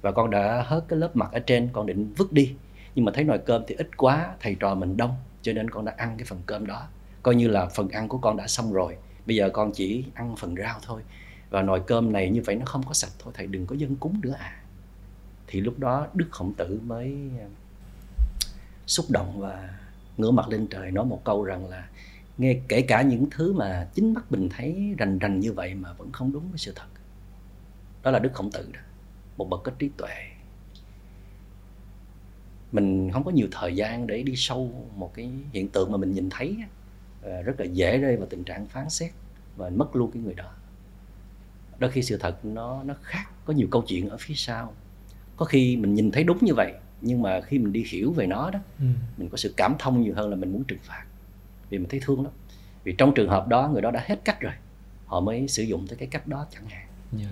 [0.01, 2.55] Và con đã hớt cái lớp mặt ở trên con định vứt đi.
[2.95, 5.85] Nhưng mà thấy nồi cơm thì ít quá thầy trò mình đông cho nên con
[5.85, 6.89] đã ăn cái phần cơm đó
[7.27, 8.97] coi như là phần ăn của con đã xong rồi.
[9.27, 11.03] Bây giờ con chỉ ăn phần rau thôi.
[11.51, 13.33] Và nồi cơm này như vậy nó không có sạch thôi.
[13.37, 14.63] Thầy đừng có dân cúng nữa à.
[15.47, 17.47] Thì lúc đó đức khổng tử mới ờ,
[18.87, 19.79] xúc động và
[20.17, 21.89] ngửa mặt lên trời nói một câu rằng là,
[22.39, 25.93] nghe kể cả những thứ mà chính mắt mình thấy rành rành như vậy mà
[25.93, 26.89] vẫn không đúng với sự thật.
[28.03, 28.81] Đó là đức khổng tử đó.
[29.37, 30.15] Một bậc có trí tuệ.
[32.73, 36.15] Mình không có nhiều thời gian để đi sâu một cái hiện tượng mà mình
[36.15, 36.57] nhìn thấy
[37.31, 39.11] rất là dễ rơi vào tình trạng phán xét
[39.57, 40.51] và mất luôn cái người đó.
[41.79, 44.73] Đôi khi sự thật nó nó khác có nhiều câu chuyện ở phía sau.
[45.37, 48.27] Có khi mình nhìn thấy đúng như vậy nhưng mà khi mình đi hiểu về
[48.27, 48.85] nó đó Ừ.
[49.17, 51.05] mình có sự cảm thông nhiều hơn là mình muốn trừng phạt.
[51.71, 52.33] Vì mình thấy thương lắm.
[52.85, 54.53] Vì trong trường hợp đó người đó đã hết cách rồi
[55.07, 56.87] họ mới sử dụng tới cái cách đó chẳng hạn.
[57.19, 57.31] Yeah.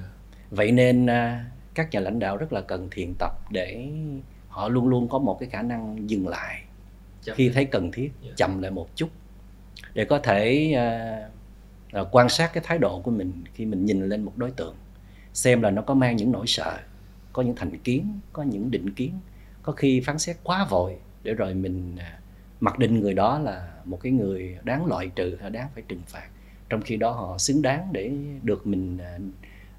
[0.50, 3.88] vậy nên à, các nhà lãnh đạo rất là cần thiền tập để
[4.48, 6.62] họ luôn luôn có một cái khả năng dừng lại
[7.22, 8.32] Chậm khi thấy cần thiết Dạ.
[8.36, 9.08] chậm lại một chút
[9.94, 10.74] để có thể
[12.00, 14.74] uh, quan sát cái thái độ của mình khi mình nhìn lên một đối tượng
[15.32, 16.78] xem là nó có mang những nỗi sợ
[17.32, 19.12] có những thành kiến có những định kiến
[19.62, 22.18] có khi phán xét quá vội để rồi mình à,
[22.60, 26.02] mặc định người đó là một cái người đáng loại trừ hay đáng phải trừng
[26.06, 26.28] phạt.
[26.68, 29.18] Trong khi đó họ xứng đáng để được mình à,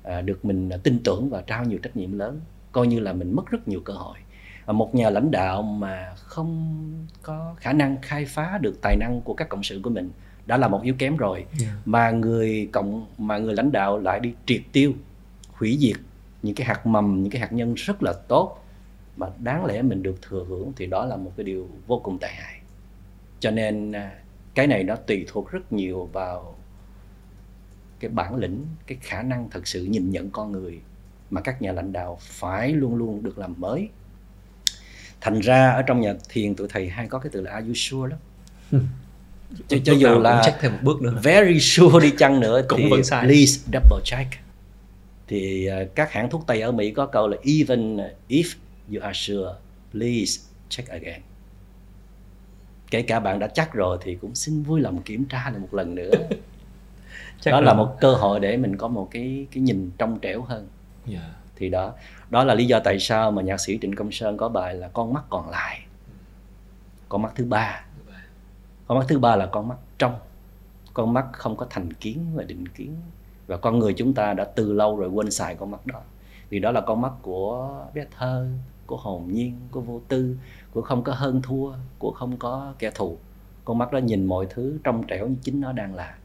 [0.04, 3.36] à, được mình tin tưởng và trao nhiều trách nhiệm lớn coi như là mình
[3.36, 4.17] mất rất nhiều cơ hội
[4.73, 6.82] một nhà lãnh đạo mà không
[7.21, 10.12] có khả năng khai phá được tài năng của các cộng sự của mình
[10.45, 11.45] đã là một yếu kém rồi.
[11.58, 11.67] Dạ.
[11.86, 14.93] mà người cộng mà người lãnh đạo lại đi triệt tiêu
[15.54, 15.97] hủy diệt
[16.43, 18.65] những cái hạt mầm những cái hạt nhân rất là tốt
[19.17, 22.19] mà đáng lẽ mình được thừa hưởng thì đó là một cái điều vô cùng
[22.19, 22.60] tệ hại.
[23.39, 24.12] Cho nên à,
[24.56, 26.56] cái này nó tùy thuộc rất nhiều vào
[27.99, 30.82] cái bản lĩnh cái khả năng thật sự nhìn nhận con người
[31.30, 33.89] mà các nhà lãnh đạo phải luôn luôn được làm mới
[35.26, 37.74] thành ra ở trong nhà thiền tụi thầy hay có cái từ là are you
[37.76, 38.10] sure?
[38.10, 38.20] lắm.
[39.68, 41.20] Cho, cho dù là check thêm một bước nữa.
[41.24, 43.26] very sure đi chăng nữa Cũng thì vẫn sai.
[43.26, 44.32] please double check.
[45.28, 47.98] Thì ờ, các hãng thuốc tây ở Mỹ có câu là even
[48.30, 48.44] if
[48.94, 49.50] you are sure
[49.92, 51.22] please check again.
[52.92, 55.74] Kể cả bạn đã chắc rồi thì cũng xin vui lòng kiểm tra lại một
[55.74, 56.12] lần nữa.
[57.42, 60.42] Chắc đó là một cơ hội để mình có một cái cái nhìn trong trẻo
[60.42, 60.68] hơn.
[61.08, 61.34] Dạ.
[61.56, 61.94] thì đó
[62.30, 64.88] đó là lý do tại sao mà nhạc sĩ Trịnh Công Sơn có bài là
[64.88, 65.86] con mắt còn lại.
[67.10, 67.86] Con mắt thứ ba.
[68.88, 70.16] Con mắt thứ ba là con mắt trong.
[70.94, 72.96] Con mắt không có thành kiến và định kiến.
[73.48, 76.02] Và con người chúng ta đã từ lâu rồi quên xài con mắt đó.
[76.50, 78.48] Vì đó là con mắt của bé thơ,
[78.86, 80.38] của hồn nhiên, của vô tư,
[80.72, 83.18] của không có hơn thua, của không có kẻ thù.
[83.66, 86.16] Con mắt đó nhìn mọi thứ trong trẻo như chính nó đang là.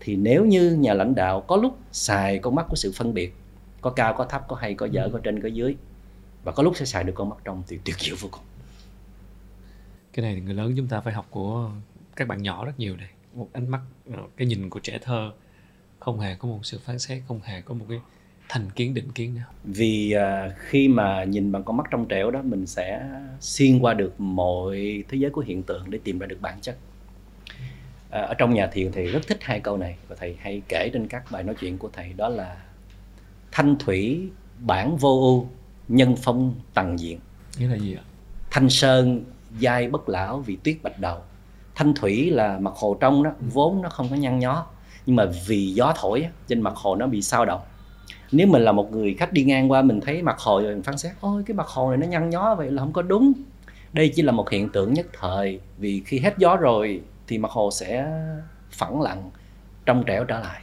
[0.00, 3.34] Thì nếu như nhà lãnh đạo có lúc xài con mắt của sự phân biệt
[3.82, 5.76] có cao có thấp có hay có dở có trên có dưới.
[6.44, 8.42] Và có lúc sẽ xài được con mắt trong thì tuyệt diệu vô cùng.
[10.12, 11.70] Cái này thì người lớn chúng ta phải học của
[12.16, 13.08] các bạn nhỏ rất nhiều đây.
[13.34, 13.80] Một ánh mắt
[14.12, 15.32] ờ, cái nhìn của trẻ thơ.
[16.00, 17.98] Không hề có một sự phán xét không hề có một cái
[18.48, 19.46] thành kiến định kiến nào.
[19.64, 23.08] Vì à, khi mà nhìn bằng con mắt trong trẻo đó mình sẽ
[23.40, 26.76] xuyên qua được mọi thế giới của hiện tượng để tìm ra được bản chất.
[28.10, 29.96] À, ở trong nhà thiền thầy rất thích hai câu này.
[30.08, 32.56] Và thầy hay kể trên các bài nói chuyện của thầy đó là
[33.52, 35.48] thanh thủy bản vô ưu
[35.88, 37.18] nhân phong tầng diện.
[37.58, 38.02] Nghĩa là gì ạ?
[38.50, 39.24] Thanh sơn
[39.60, 41.18] dai bất lão vì tuyết bạch đầu.
[41.74, 44.66] Thanh thủy là mặt hồ trong đó vốn nó không có nhăn nhó
[45.06, 47.60] nhưng mà vì gió thổi trên mặt hồ nó bị sao động.
[48.32, 50.82] Nếu mình là một người khách đi ngang qua mình thấy mặt hồ rồi mình
[50.82, 53.32] phán xét ôi cái mặt hồ này nó nhăn nhó vậy là không có đúng.
[53.92, 57.50] Đây chỉ là một hiện tượng nhất thời vì khi hết gió rồi thì mặt
[57.50, 58.06] hồ sẽ
[58.70, 59.30] phẳng lặng
[59.86, 60.62] trong trẻo trở lại.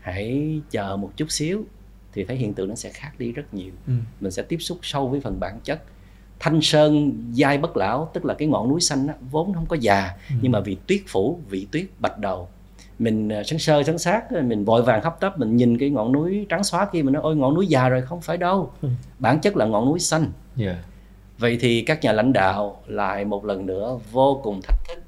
[0.00, 1.64] Hãy chờ một chút xíu
[2.14, 3.72] thì thấy hiện tượng nó sẽ khác đi rất nhiều.
[3.86, 3.92] Ừ.
[4.20, 5.82] mình sẽ tiếp xúc sâu với phần bản chất.
[6.40, 9.76] Thanh sơn dai bất lão tức là cái ngọn núi xanh á, vốn không có
[9.80, 10.34] già Ừ.
[10.42, 12.48] nhưng mà vì tuyết phủ vị tuyết bạch đầu.
[12.98, 16.12] Mình ờ, sân sơ sân sát mình vội vàng hấp tấp mình nhìn cái ngọn
[16.12, 18.70] núi trắng xóa kia mình nói ôi ngọn núi già rồi không phải đâu.
[18.82, 18.88] Ừ.
[19.18, 20.26] bản chất là ngọn núi xanh.
[20.56, 20.76] Dạ
[21.38, 25.02] vậy thì các nhà lãnh đạo lại một lần nữa vô cùng thách thức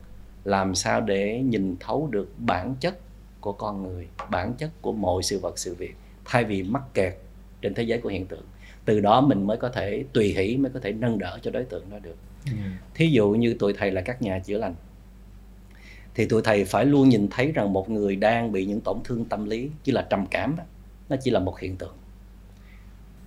[0.44, 2.98] làm sao để nhìn thấu được bản chất
[3.40, 5.94] của con người bản chất của mọi sự vật sự việc
[6.28, 7.16] thay vì mắc kẹt
[7.62, 8.44] trên thế giới của hiện tượng.
[8.84, 11.64] Từ đó mình mới có thể tùy hỷ mới có thể nâng đỡ cho đối
[11.64, 12.16] tượng đó được.
[12.44, 12.52] Dạ.
[12.94, 14.74] thí dụ như tụi thầy là các nhà chữa lành
[16.14, 19.24] thì tụi thầy phải luôn nhìn thấy rằng một người đang bị những tổn thương
[19.24, 20.64] tâm lý như là trầm cảm á,
[21.08, 21.94] nó chỉ là một hiện tượng.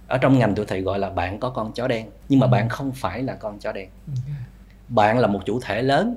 [0.08, 2.52] Ở trong ngành tụi thầy gọi là bạn có con chó đen nhưng mà Ừ.
[2.52, 3.90] bạn không phải là con chó đen.
[4.90, 6.16] Bạn là một chủ thể lớn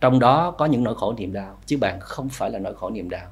[0.00, 2.90] trong đó có những nỗi khổ niềm đau chứ bạn không phải là nỗi khổ
[2.90, 3.26] niềm đau.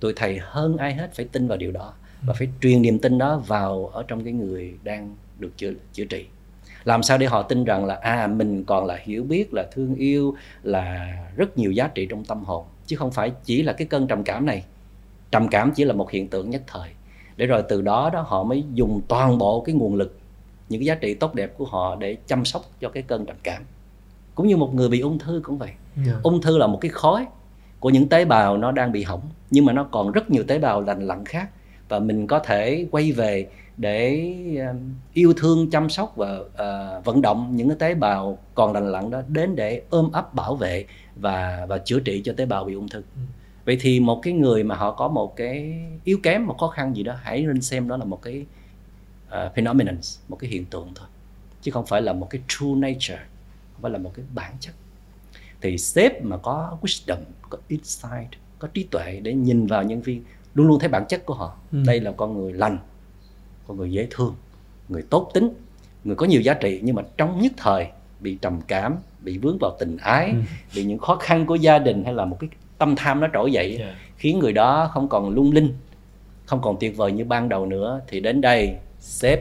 [0.00, 3.18] Tụi thầy hơn ai hết phải tin vào điều đó và phải truyền niềm tin
[3.18, 6.26] đó vào ở trong cái người đang được chữa chữa trị.
[6.84, 9.94] Làm sao để họ tin rằng là à mình còn là hiểu biết là thương
[9.94, 12.64] yêu là rất nhiều giá trị trong tâm hồn.
[12.86, 14.64] Chứ không phải chỉ là cái cơn trầm cảm này.
[15.30, 16.88] Trầm cảm chỉ là một hiện tượng nhất thời.
[17.36, 20.18] Để rồi từ đó đó họ mới dùng toàn bộ cái nguồn lực
[20.68, 23.36] những cái giá trị tốt đẹp của họ để chăm sóc cho cái cơn trầm
[23.42, 23.62] cảm.
[24.34, 25.70] Cũng như một người bị ung thư cũng vậy.
[26.06, 26.12] Dạ.
[26.22, 27.26] ung thư là một cái khối
[27.80, 30.58] của những tế bào nó đang bị hỏng nhưng mà nó còn rất nhiều tế
[30.58, 31.50] bào lành lặn khác
[31.90, 34.32] và mình có thể quay về để
[34.68, 38.92] um, yêu thương chăm sóc và uh, vận động những cái tế bào còn lành
[38.92, 40.84] lặn đó đến để ôm ấp bảo vệ
[41.16, 43.02] và và chữa trị cho tế bào bị ung thư.
[43.64, 46.96] Vậy thì một cái người mà họ có một cái yếu kém một khó khăn
[46.96, 48.46] gì đó hãy nên xem đó là một cái
[49.28, 49.98] uh, phenomenon
[50.28, 51.08] một cái hiện tượng thôi.
[51.62, 53.20] Chứ không phải là một cái true nature
[53.72, 54.74] không phải là một cái bản chất.
[55.60, 57.18] Thì sếp mà có wisdom
[57.50, 61.26] có insight có trí tuệ để nhìn vào nhân viên luôn luôn thấy bản chất
[61.26, 61.78] của họ Ừ.
[61.86, 62.78] đây là con người lành
[63.68, 64.34] con người dễ thương
[64.88, 65.50] người tốt tính
[66.04, 67.86] người có nhiều giá trị nhưng mà trong nhất thời
[68.20, 70.36] bị trầm cảm bị vướng vào tình ái Ừ.
[70.76, 73.52] bị những khó khăn của gia đình hay là một cái tâm tham nó trỗi
[73.52, 73.94] dậy Yeah.
[74.16, 75.74] khiến người đó không còn lung linh
[76.46, 79.40] không còn tuyệt vời như ban đầu nữa thì đến đây sếp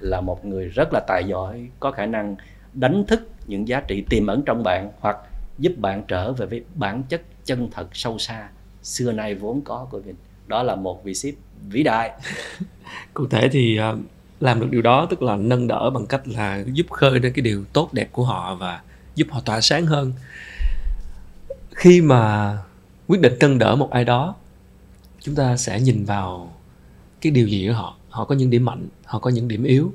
[0.00, 2.36] là một người rất là tài giỏi có khả năng
[2.74, 5.16] đánh thức những giá trị tiềm ẩn trong bạn hoặc
[5.58, 8.48] giúp bạn trở về với bản chất chân thật sâu xa
[8.82, 10.14] xưa nay vốn có của mình
[10.48, 11.34] đó là một vị ship
[11.70, 12.10] vĩ đại.
[13.14, 13.98] Cụ thể thì ờ,
[14.40, 17.42] làm được điều đó tức là nâng đỡ bằng cách là giúp khơi lên cái
[17.42, 18.80] điều tốt đẹp của họ và
[19.14, 20.12] giúp họ tỏa sáng hơn.
[21.74, 22.52] Khi mà
[23.06, 24.34] quyết định nâng đỡ một ai đó,
[25.20, 26.52] chúng ta sẽ nhìn vào
[27.20, 27.96] cái điều gì của họ.
[28.08, 29.92] Họ có những điểm mạnh, họ có những điểm yếu.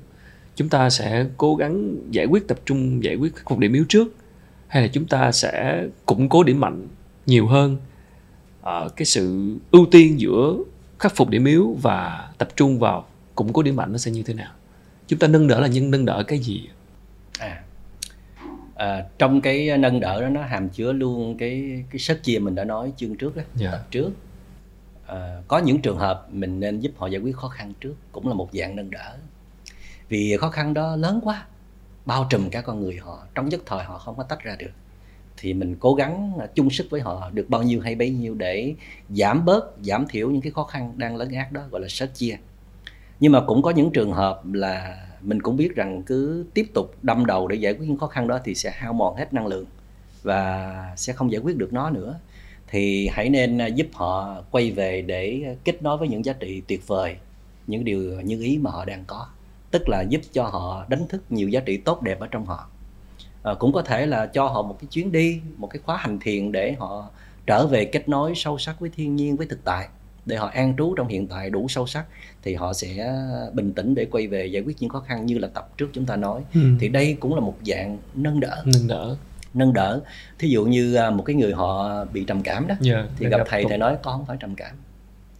[0.56, 3.86] Chúng ta sẽ cố gắng giải quyết, tập trung giải quyết khắc phục điểm yếu
[3.90, 4.08] trước,
[4.68, 6.88] hay là chúng ta sẽ củng cố điểm mạnh
[7.26, 7.78] nhiều hơn
[8.64, 10.56] Ờ, cái sự ưu tiên giữa
[11.00, 14.24] khắc phục điểm yếu và tập trung vào củng cố điểm mạnh nó sẽ như
[14.24, 14.52] thế nào?
[15.08, 16.70] Chúng ta nâng đỡ là nhân nâng đỡ cái gì?
[17.40, 17.64] À,
[18.76, 22.56] à trong cái nâng đỡ đó nó hàm chứa luôn cái cái sất chia mình
[22.56, 23.72] đã nói chương trước đó Dạ.
[23.72, 24.12] tập trước.
[25.08, 28.28] À, có những trường hợp mình nên giúp họ giải quyết khó khăn trước cũng
[28.28, 29.18] là một dạng nâng đỡ.
[30.10, 31.46] Vì khó khăn đó lớn quá
[32.06, 34.72] bao trùm cả con người họ trong nhất thời họ không có tách ra được
[35.44, 38.36] thì mình cố gắng à, chung sức với họ được bao nhiêu hay bấy nhiêu
[38.36, 38.74] để
[39.10, 42.16] giảm bớt, giảm thiểu những cái khó khăn đang lấn át đó, gọi là sớt
[42.16, 42.38] chia.
[43.20, 46.96] Nhưng mà cũng có những trường hợp là mình cũng biết rằng cứ tiếp tục
[47.02, 49.48] đâm đầu để giải quyết những khó khăn đó thì sẽ hao mòn hết năng
[49.48, 49.66] lượng
[50.22, 52.20] và sẽ không giải quyết được nó nữa.
[52.68, 56.62] Thì hãy nên à, giúp họ quay về để kết nối với những giá trị
[56.68, 57.16] tuyệt vời,
[57.68, 59.28] những điều như ý mà họ đang có.
[59.72, 62.70] Tức là giúp cho họ đánh thức nhiều giá trị tốt đẹp ở trong họ
[63.44, 66.20] à, cũng có thể là cho họ một cái chuyến đi một cái khóa hành
[66.20, 67.10] thiền để họ
[67.46, 69.88] trở về kết nối sâu sắc với thiên nhiên với thực tại.
[70.26, 72.06] Để họ an trú trong hiện tại đủ sâu sắc
[72.44, 73.14] thì họ sẽ
[73.54, 76.06] bình tĩnh để quay về giải quyết những khó khăn như là tập trước chúng
[76.06, 76.42] ta nói.
[76.80, 78.64] Thì đây cũng là một dạng nâng đỡ.
[78.66, 79.16] Nâng đỡ.
[79.54, 80.02] Nâng đỡ.
[80.40, 83.30] Thí dụ như à, một cái người họ bị trầm cảm đó Dạ, thì để
[83.30, 83.70] gặp gặp thầy tục.
[83.70, 84.76] thầy nói con không phải trầm cảm.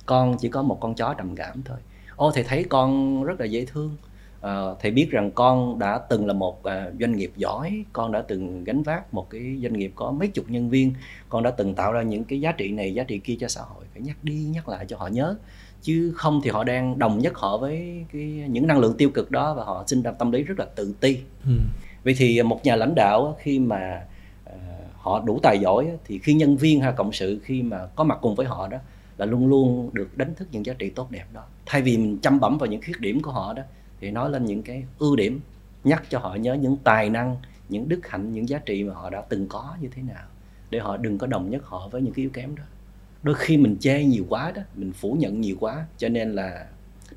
[0.06, 1.78] Con chỉ có một con chó trầm cảm thôi.
[2.16, 3.98] Ô thầy thấy con rất là dễ thương
[4.44, 8.22] Ờ, thầy biết rằng con đã từng là một à, doanh nghiệp giỏi con đã
[8.22, 10.94] từng gánh vác một cái doanh nghiệp có mấy chục nhân viên
[11.30, 13.62] con đã từng tạo ra những cái giá trị này giá trị kia cho xã
[13.62, 15.36] hội phải nhắc đi nhắc lại cho họ nhớ.
[15.82, 19.32] Chứ không thì họ đang đồng nhất họ với cái những năng lượng tiêu cực
[19.32, 21.18] đó và họ sinh ra tâm lý rất là tự ti.
[21.46, 21.54] Ừ.
[22.04, 24.06] vậy thì một nhà lãnh đạo khi mà
[24.46, 24.56] ờ,
[24.94, 28.18] họ đủ tài giỏi thì khi nhân viên hay cộng sự khi mà có mặt
[28.22, 28.78] cùng với họ đó
[29.18, 31.44] là luôn luôn được đánh thức những giá trị tốt đẹp đó.
[31.66, 33.64] Thay vì mình chăm bẩm vào những khuyết điểm của họ đó
[34.04, 35.40] thì nói lên những cái ưu điểm
[35.84, 37.38] nhắc cho họ nhớ những tài năng
[37.70, 40.24] những đức hạnh những giá trị mà họ đã từng có như thế nào.
[40.70, 42.64] Để họ đừng có đồng nhất họ với những cái yếu kém đó.
[43.24, 46.68] Đôi khi mình chê nhiều quá đó mình phủ nhận nhiều quá cho nên là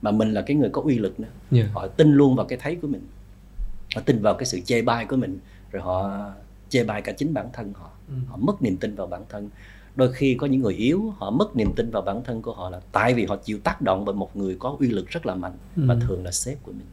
[0.02, 1.28] mà mình là cái người có uy lực nữa.
[1.50, 1.64] Dạ.
[1.72, 3.06] họ tin luôn vào cái thấy của mình.
[3.94, 5.38] Họ tin vào cái sự chê bai của mình
[5.70, 6.24] rồi họ
[6.68, 7.90] chê bai cả chính bản thân họ.
[8.08, 8.14] Ừ.
[8.28, 9.50] họ mất niềm tin vào bản thân
[9.96, 12.70] đôi khi có những người yếu họ mất niềm tin vào bản thân của họ
[12.70, 15.34] là tại vì họ chịu tác động bởi một người có uy lực rất là
[15.34, 16.00] mạnh và Ừ.
[16.06, 16.86] thường là sếp của mình.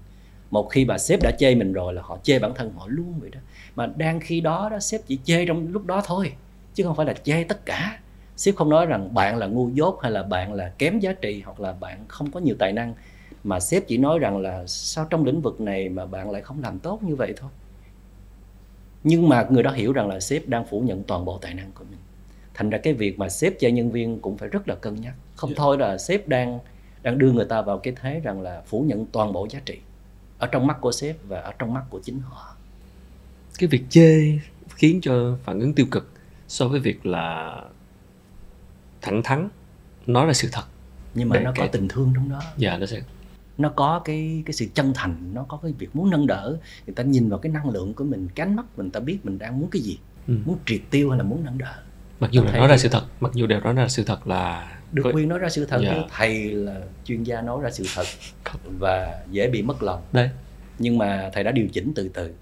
[0.51, 3.13] Một khi bà sếp đã chê mình rồi là họ chê bản thân họ luôn
[3.19, 3.39] vậy đó.
[3.75, 6.33] Mà đang khi đó đó sếp chỉ chê trong lúc đó thôi
[6.73, 7.99] chứ không phải là chê tất cả.
[8.37, 11.41] Sếp không nói rằng bạn là ngu dốt hay là bạn là kém giá trị
[11.45, 12.93] hoặc là bạn không có nhiều tài năng
[13.43, 16.61] mà sếp chỉ nói rằng là sao trong lĩnh vực này mà bạn lại không
[16.61, 17.49] làm tốt như vậy thôi.
[19.03, 21.71] Nhưng mà người đó hiểu rằng là sếp đang phủ nhận toàn bộ tài năng
[21.71, 21.99] của mình
[22.53, 25.13] thành ra cái việc mà sếp cho nhân viên cũng phải rất là cân nhắc.
[25.35, 25.55] Không Dạ.
[25.57, 26.59] thôi là sếp đang
[27.03, 29.77] đang đưa người ta vào cái thế rằng là phủ nhận toàn bộ giá trị
[30.37, 32.55] ở trong mắt của sếp và ở trong mắt của chính họ.
[33.59, 34.39] Cái việc chê
[34.75, 36.09] khiến cho phản ứng tiêu cực
[36.47, 37.55] so với việc là
[39.01, 39.49] thẳng thắn
[40.07, 40.63] nói ra sự thật.
[41.13, 42.41] Nhưng mà Để nó có cái- tình thương trong đó.
[42.57, 43.01] Dạ nó sẽ.
[43.57, 46.57] Nó có cái cái sự chân thành nó có cái việc muốn nâng đỡ.
[46.87, 49.19] Người ta nhìn vào cái năng lượng của mình cái ánh mắt mình ta biết
[49.23, 49.97] mình đang muốn cái gì.
[50.27, 50.33] Ừ.
[50.45, 51.73] muốn triệt tiêu hay là muốn nâng đỡ
[52.23, 53.03] mặc dù là thể nói ra sự thật.
[53.19, 55.93] Mặc dù đều nói ra sự thật là được quyền nói ra sự thật Dạ.
[55.93, 58.05] chứ thầy là chuyên gia nói ra sự thật
[58.79, 60.01] và dễ bị mất lòng.
[60.11, 60.29] Đấy.
[60.79, 62.33] Nhưng mà thầy đã điều chỉnh từ từ.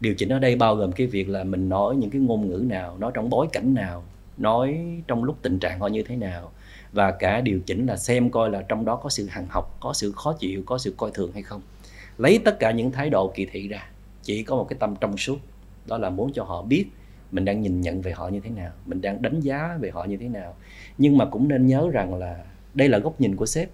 [0.00, 2.64] Điều chỉnh ở đây bao gồm cái việc là mình nói những cái ngôn ngữ
[2.68, 4.04] nào nói trong bối cảnh nào
[4.36, 6.52] nói trong lúc tình trạng họ như thế nào
[6.92, 9.92] và cả điều chỉnh là xem coi là trong đó có sự hằng học có
[9.92, 11.60] sự khó chịu có sự coi thường hay không.
[12.18, 13.88] Lấy tất cả những thái độ kỳ thị ra.
[14.22, 15.38] Chỉ có một cái tâm trong suốt.
[15.86, 16.86] Đó là muốn cho họ biết
[17.32, 20.04] mình đang nhìn nhận về họ như thế nào mình đang đánh giá về họ
[20.04, 20.54] như thế nào.
[20.98, 23.68] Nhưng mà cũng nên nhớ rằng là đây là góc nhìn của sếp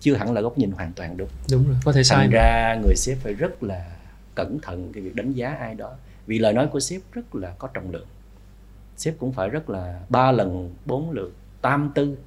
[0.00, 2.34] chưa hẳn là góc nhìn hoàn toàn đúng đúng rồi có thể sai thành mà.
[2.34, 3.96] ra người sếp phải rất là
[4.34, 5.92] cẩn thận cái việc đánh giá ai đó.
[6.26, 8.06] Vì lời nói của sếp rất là có trọng lượng.
[8.96, 12.18] Sếp cũng phải rất là ba lần bốn lượt tam tư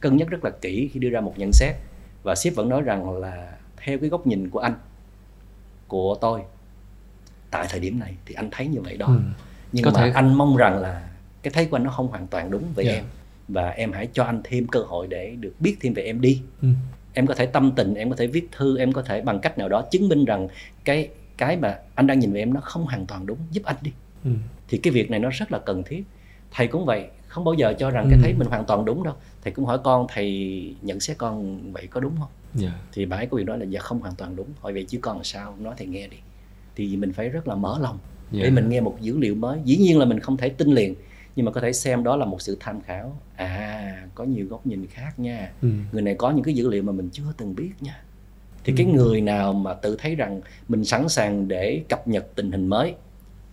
[0.00, 1.74] cân nhắc rất là kỹ khi đưa ra một nhận xét.
[2.22, 4.74] Và sếp vẫn nói rằng là theo cái góc nhìn của anh
[5.88, 6.42] của tôi
[7.50, 9.06] tại thời điểm này thì anh thấy như vậy đó.
[9.06, 9.20] Ừ.
[9.72, 11.08] nhưng Có mà thể- anh mong rằng là
[11.42, 12.92] cái thấy của anh nó không hoàn toàn đúng về Dạ.
[12.92, 13.04] em.
[13.48, 16.42] Và em hãy cho anh thêm cơ hội để được biết thêm về em đi.
[16.62, 16.68] Ừ.
[17.14, 19.58] em có thể tâm tình em có thể viết thư em có thể bằng cách
[19.58, 20.48] nào đó chứng minh rằng
[20.84, 23.38] cái cái mà anh đang nhìn về em nó không hoàn toàn đúng.
[23.50, 23.92] Giúp anh đi.
[24.24, 24.30] Ừ.
[24.68, 26.04] thì cái việc này nó rất là cần thiết.
[26.50, 28.22] Thầy cũng vậy không bao giờ cho rằng cái Ừ.
[28.22, 29.14] thấy mình hoàn toàn đúng đâu.
[29.44, 32.28] Thầy cũng hỏi con thầy nhận xét con vậy có đúng không?
[32.54, 32.70] Dạ.
[32.92, 34.46] thì bà ấy có việc đó là dạ không hoàn toàn đúng.
[34.60, 35.54] Hỏi vậy chứ con làm sao?
[35.60, 36.16] Nói thầy nghe đi.
[36.76, 37.98] Thì mình phải rất là mở lòng
[38.32, 38.42] Dạ.
[38.42, 40.94] để mình nghe một dữ liệu mới dĩ nhiên là mình không thể tin liền
[41.36, 44.66] nhưng mà có thể xem đó là một sự tham khảo à có nhiều góc
[44.66, 45.68] nhìn khác nha Ừ.
[45.92, 48.00] người này có những cái dữ liệu mà mình chưa từng biết nha
[48.64, 48.76] thì Ừ.
[48.76, 52.66] cái người nào mà tự thấy rằng mình sẵn sàng để cập nhật tình hình
[52.66, 52.94] mới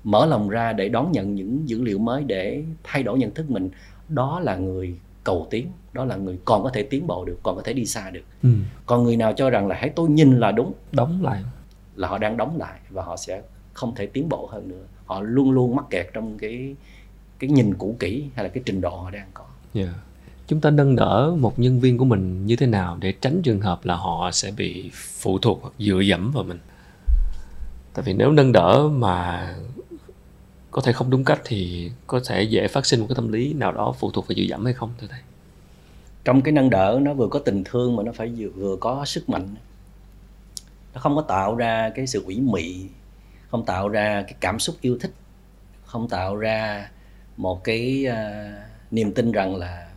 [0.03, 3.49] mở lòng ra để đón nhận những dữ liệu mới để thay đổi nhận thức
[3.49, 3.69] mình
[4.09, 7.55] đó là người cầu tiến đó là người còn có thể tiến bộ được còn
[7.55, 8.49] có thể đi xa được Ừ.
[8.85, 11.43] còn người nào cho rằng là hãy tôi nhìn là đúng Đóng lại.
[11.95, 13.41] là họ đang đóng lại và họ sẽ
[13.79, 16.75] không thể tiến bộ hơn nữa họ luôn luôn mắc kẹt trong cái
[17.39, 19.93] cái nhìn cũ kỹ hay là cái trình độ họ đang có Dạ.
[20.47, 23.61] Chúng ta nâng đỡ một nhân viên của mình như thế nào để tránh trường
[23.61, 26.59] hợp là họ sẽ bị phụ thuộc hoặc dựa dẫm vào mình.
[27.93, 29.47] Tại vì nếu nâng đỡ mà
[30.71, 33.53] có thể không đúng cách thì có thể dễ phát sinh một cái tâm lý
[33.53, 35.19] nào đó phụ thuộc vào dựa dẫm hay không thưa thầy.
[36.23, 39.29] trong cái nâng đỡ nó vừa có tình thương mà nó phải vừa có sức
[39.29, 39.55] mạnh
[40.93, 42.85] nó không có tạo ra cái sự ủy mị
[43.51, 45.11] không tạo ra cái cảm xúc yêu thích
[45.85, 46.89] không tạo ra
[47.37, 48.51] một cái à,
[48.91, 49.89] niềm tin rằng là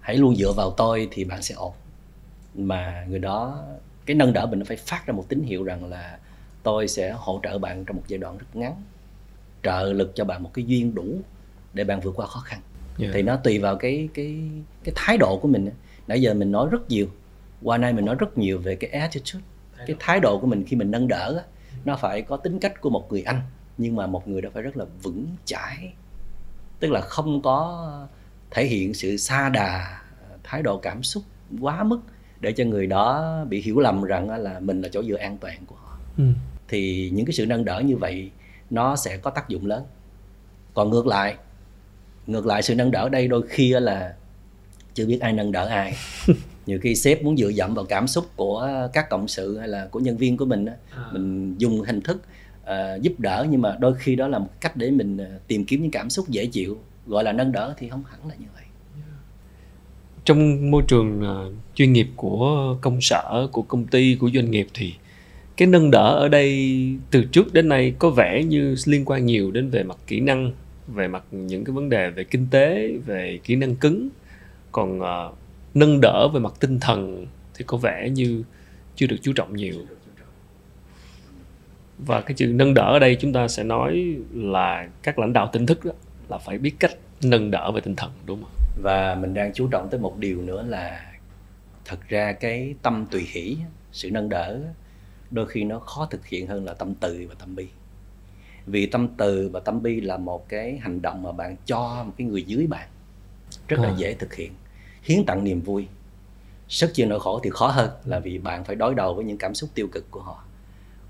[0.00, 1.72] hãy luôn dựa vào tôi thì bạn sẽ ổn.
[2.54, 3.64] Mà người đó
[4.06, 6.18] cái nâng đỡ mình nó phải phát ra một tín hiệu rằng là
[6.62, 8.82] tôi sẽ hỗ trợ bạn trong một giai đoạn rất ngắn
[9.62, 11.20] trợ lực cho bạn một cái duyên đủ
[11.74, 12.60] để bạn vượt qua khó khăn.
[12.98, 13.08] Dạ.
[13.12, 14.36] thì nó tùy vào cái cái
[14.84, 15.70] cái thái độ của mình
[16.06, 17.06] nãy giờ mình nói rất nhiều
[17.62, 19.44] qua nay mình nói rất nhiều về cái attitude
[19.86, 21.44] cái thái độ của mình khi mình nâng đỡ
[21.84, 23.40] nó phải có tính cách của một người anh
[23.78, 25.92] nhưng mà một người đó phải rất là vững chãi.
[26.80, 27.88] Tức là không có
[28.50, 30.00] thể hiện sự xa đà
[30.44, 31.22] thái độ cảm xúc
[31.60, 32.00] quá mức
[32.40, 35.58] để cho người đó bị hiểu lầm rằng là mình là chỗ dựa an toàn
[35.66, 35.98] của họ.
[36.18, 36.24] Ừ.
[36.68, 38.30] thì những cái sự nâng đỡ như vậy
[38.70, 39.84] nó sẽ có tác dụng lớn.
[40.74, 41.36] Còn ngược lại
[42.26, 44.14] ngược lại sự nâng đỡ đây đôi khi là
[44.94, 45.94] chưa biết ai nâng đỡ ai
[46.68, 49.88] nhiều khi sếp muốn dựa dẫm vào cảm xúc của các cộng sự hay là
[49.90, 50.74] của nhân viên của mình á,
[51.12, 52.22] mình dùng hình thức
[52.64, 55.64] ờ, giúp đỡ nhưng mà đôi khi đó là một cách để mình ờ, tìm
[55.64, 58.46] kiếm những cảm xúc dễ chịu gọi là nâng đỡ thì không hẳn là như
[58.54, 58.64] vậy.
[60.24, 64.66] Trong môi trường ờ, chuyên nghiệp của công sở, của công ty, của doanh nghiệp
[64.74, 64.94] thì
[65.56, 66.78] cái nâng đỡ ở đây
[67.10, 70.52] từ trước đến nay có vẻ như liên quan nhiều đến về mặt kỹ năng,
[70.88, 74.08] về mặt những cái vấn đề về kinh tế, về kỹ năng cứng.
[74.72, 75.32] Còn ờ,
[75.78, 78.42] nâng đỡ về mặt tinh thần thì có vẻ như
[78.96, 79.74] chưa được chú trọng nhiều.
[81.98, 85.50] Và cái chữ nâng đỡ ở đây chúng ta sẽ nói là các lãnh đạo
[85.52, 85.92] tỉnh thức đó
[86.28, 88.52] là phải biết cách nâng đỡ về tinh thần đúng không?
[88.82, 91.12] và mình đang chú trọng tới một điều nữa là
[91.84, 93.56] thật ra cái tâm tùy hỷ
[93.92, 94.60] sự nâng đỡ
[95.30, 97.66] đôi khi nó khó thực hiện hơn là tâm từ và tâm bi
[98.66, 102.12] vì tâm từ và tâm bi là một cái hành động mà bạn cho một
[102.18, 102.88] cái người dưới bạn
[103.68, 103.94] rất là À.
[103.98, 104.52] dễ thực hiện
[105.08, 105.88] hiến tặng niềm vui.
[106.68, 109.38] Sức chia nỗi khổ thì khó hơn là vì bạn phải đối đầu với những
[109.38, 110.44] cảm xúc tiêu cực của họ.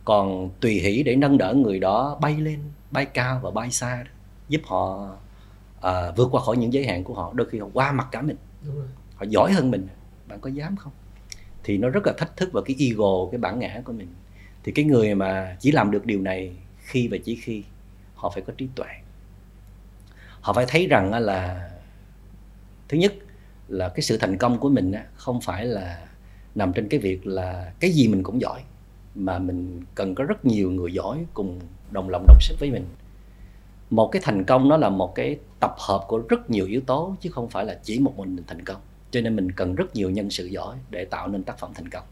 [0.04, 4.02] Còn tùy hỷ để nâng đỡ người đó bay lên bay cao và bay xa
[4.02, 4.10] đó,
[4.48, 5.10] giúp họ
[5.80, 8.22] à, vượt qua khỏi những giới hạn của họ đôi khi họ qua mặt cả
[8.22, 8.36] mình.
[9.14, 9.88] Họ giỏi hơn mình.
[10.26, 10.92] Bạn có dám không?
[11.64, 14.14] Thì nó rất là thách thức vào cái ego cái bản ngã của mình.
[14.64, 17.62] Thì cái người mà chỉ làm được điều này khi và chỉ khi
[18.14, 18.86] họ phải có trí tuệ.
[20.40, 21.70] Họ phải thấy rằng là
[22.88, 23.14] thứ nhất
[23.68, 26.06] là cái sự thành công của mình không phải là
[26.54, 28.60] nằm trên cái việc là cái gì mình cũng giỏi
[29.14, 32.86] mà mình cần có rất nhiều người giỏi cùng đồng lòng đồng sức với mình.
[33.90, 37.16] Một cái thành công nó là một cái tập hợp của rất nhiều yếu tố
[37.20, 38.80] chứ không phải là chỉ một mình mình thành công.
[39.10, 41.88] Cho nên mình cần rất nhiều nhân sự giỏi để tạo nên tác phẩm thành
[41.88, 42.04] công.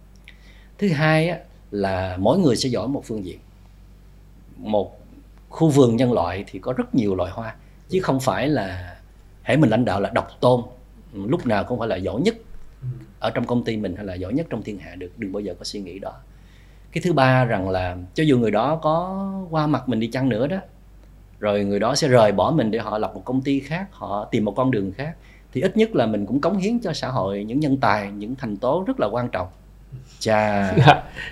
[0.79, 1.39] Thứ hai á,
[1.71, 3.39] là mỗi người sẽ giỏi một phương diện.
[4.57, 5.01] Một
[5.49, 7.57] khu vườn nhân loại thì có rất nhiều loài hoa
[7.89, 8.97] chứ không phải là
[9.43, 10.63] hãy mình lãnh đạo là độc tôn
[11.25, 12.35] lúc nào cũng phải là giỏi nhất
[13.21, 15.41] ở trong công ty mình hay là giỏi nhất trong thiên hạ được đừng bao
[15.41, 16.13] giờ có suy nghĩ đó.
[16.93, 20.29] Cái thứ ba rằng là cho dù người đó có qua mặt mình đi chăng
[20.29, 20.57] nữa đó
[21.41, 24.29] rồi người đó sẽ rời bỏ mình để họ lập một công ty khác họ
[24.31, 25.15] tìm một con đường khác
[25.53, 28.35] thì ít nhất là mình cũng cống hiến cho xã hội những nhân tài những
[28.35, 29.49] thành tố rất là quan trọng.
[30.19, 30.75] Chà.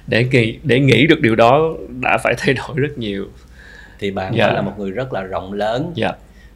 [0.07, 1.61] Để nghĩ để nghĩ được điều đó
[2.01, 3.27] đã phải thay đổi rất nhiều.
[3.99, 4.47] Thì bạn Dạ.
[4.47, 5.93] phải là một người rất là rộng lớn.
[5.95, 6.13] Dạ.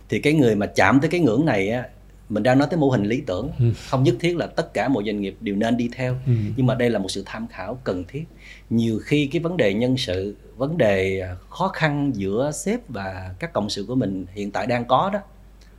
[0.09, 1.85] Thì cái người mà chạm tới cái ngưỡng này á
[2.29, 3.51] mình đang nói tới mô hình lý tưởng.
[3.59, 3.64] Ừ.
[3.89, 6.16] không nhất thiết là tất cả mọi doanh nghiệp đều nên đi theo.
[6.26, 6.33] Ừ.
[6.57, 8.24] nhưng mà đây là một sự tham khảo cần thiết.
[8.70, 13.53] Nhiều khi cái vấn đề nhân sự vấn đề khó khăn giữa sếp và các
[13.53, 15.20] cộng sự của mình hiện tại đang có đó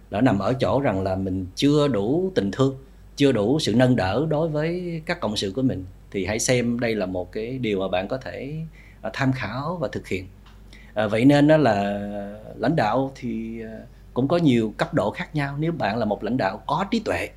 [0.09, 2.75] là nằm ở chỗ rằng là mình chưa đủ tình thương
[3.19, 5.85] chưa đủ sự nâng đỡ đối với các cộng sự của mình.
[6.11, 8.53] Thì hãy xem đây là một cái điều mà bạn có thể
[9.01, 10.27] à, tham khảo và thực hiện.
[10.93, 11.99] À, vậy nên đó là
[12.57, 13.79] lãnh đạo thì à,
[14.19, 15.55] cũng có nhiều cấp độ khác nhau.
[15.59, 17.29] Nếu bạn là một lãnh đạo có trí tuệ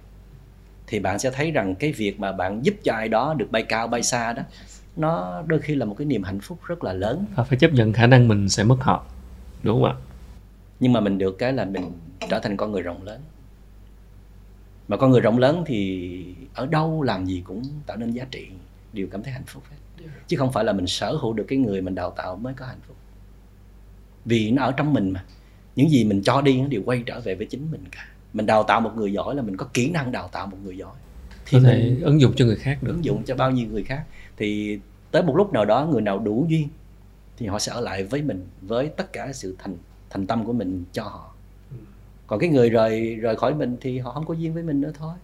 [0.86, 3.62] thì bạn sẽ thấy rằng cái việc mà bạn giúp cho ai đó được bay
[3.62, 4.42] cao bay xa đó
[4.96, 7.24] nó đôi khi là một cái niềm hạnh phúc rất là lớn.
[7.34, 9.04] Và phải chấp nhận khả năng mình sẽ mất họ
[9.62, 9.94] đúng không ạ?
[10.80, 11.92] Nhưng mà mình được cái là mình
[12.28, 13.20] trở thành con người rộng lớn.
[14.88, 18.48] Mà con người rộng lớn thì ở đâu làm gì cũng tạo nên giá trị
[18.92, 20.06] đều cảm thấy hạnh phúc hết.
[20.28, 22.66] Chứ không phải là mình sở hữu được cái người mình đào tạo mới có
[22.66, 22.96] hạnh phúc.
[24.24, 25.24] Vì nó ở trong mình mà
[25.76, 28.06] những gì mình cho đi nó đều quay trở về với chính mình cả.
[28.32, 30.76] Mình đào tạo một người giỏi là mình có kỹ năng đào tạo một người
[30.76, 30.94] giỏi.
[31.46, 32.92] Thì có thể mình ứng dụng cho người khác được.
[32.92, 34.04] ứng dụng cho bao nhiêu người khác.
[34.36, 34.78] Thì
[35.10, 36.68] tới một lúc nào đó người nào đủ duyên
[37.38, 39.76] thì họ sẽ ở lại với mình với tất cả sự thành
[40.10, 41.34] thành tâm của mình cho họ.
[42.26, 44.92] Còn cái người rời rời khỏi mình thì họ không có duyên với mình nữa
[44.98, 45.14] thôi.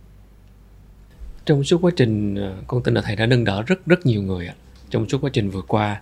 [1.44, 4.22] Trong suốt quá trình ờ, con tin là thầy đã nâng đỡ rất rất nhiều
[4.22, 4.54] người ạ.
[4.90, 6.00] Trong suốt quá trình vừa qua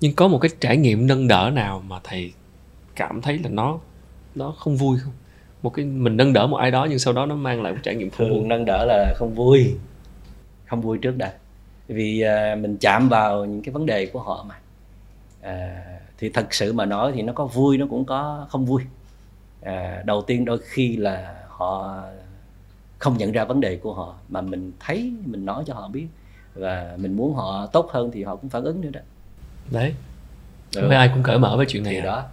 [0.00, 2.32] nhưng có một cái trải nghiệm nâng đỡ nào mà thầy
[2.98, 3.78] cảm thấy là nó
[4.34, 5.12] nó không vui không?
[5.62, 7.78] Một cái mình nâng đỡ một ai đó nhưng sau đó nó mang lại một
[7.82, 8.38] trải nghiệm không vui.
[8.38, 9.74] thường nâng đỡ là không vui.
[10.66, 11.32] Không vui trước đã.
[11.88, 14.54] Vì à, mình chạm vào những cái vấn đề của họ mà.
[15.40, 15.84] À,
[16.18, 18.82] thì thật sự mà nói thì nó có vui nó cũng có không vui.
[19.62, 22.02] À, đầu tiên đôi khi là họ
[22.98, 26.06] không nhận ra vấn đề của họ mà mình thấy mình nói cho họ biết
[26.54, 29.00] và mình muốn họ tốt hơn thì họ cũng phản ứng nữa đó.
[29.70, 29.94] Đấy.
[30.74, 30.80] Ừ.
[30.80, 32.04] không phải ai cũng cởi mở với chuyện này thì ạ.
[32.04, 32.24] đó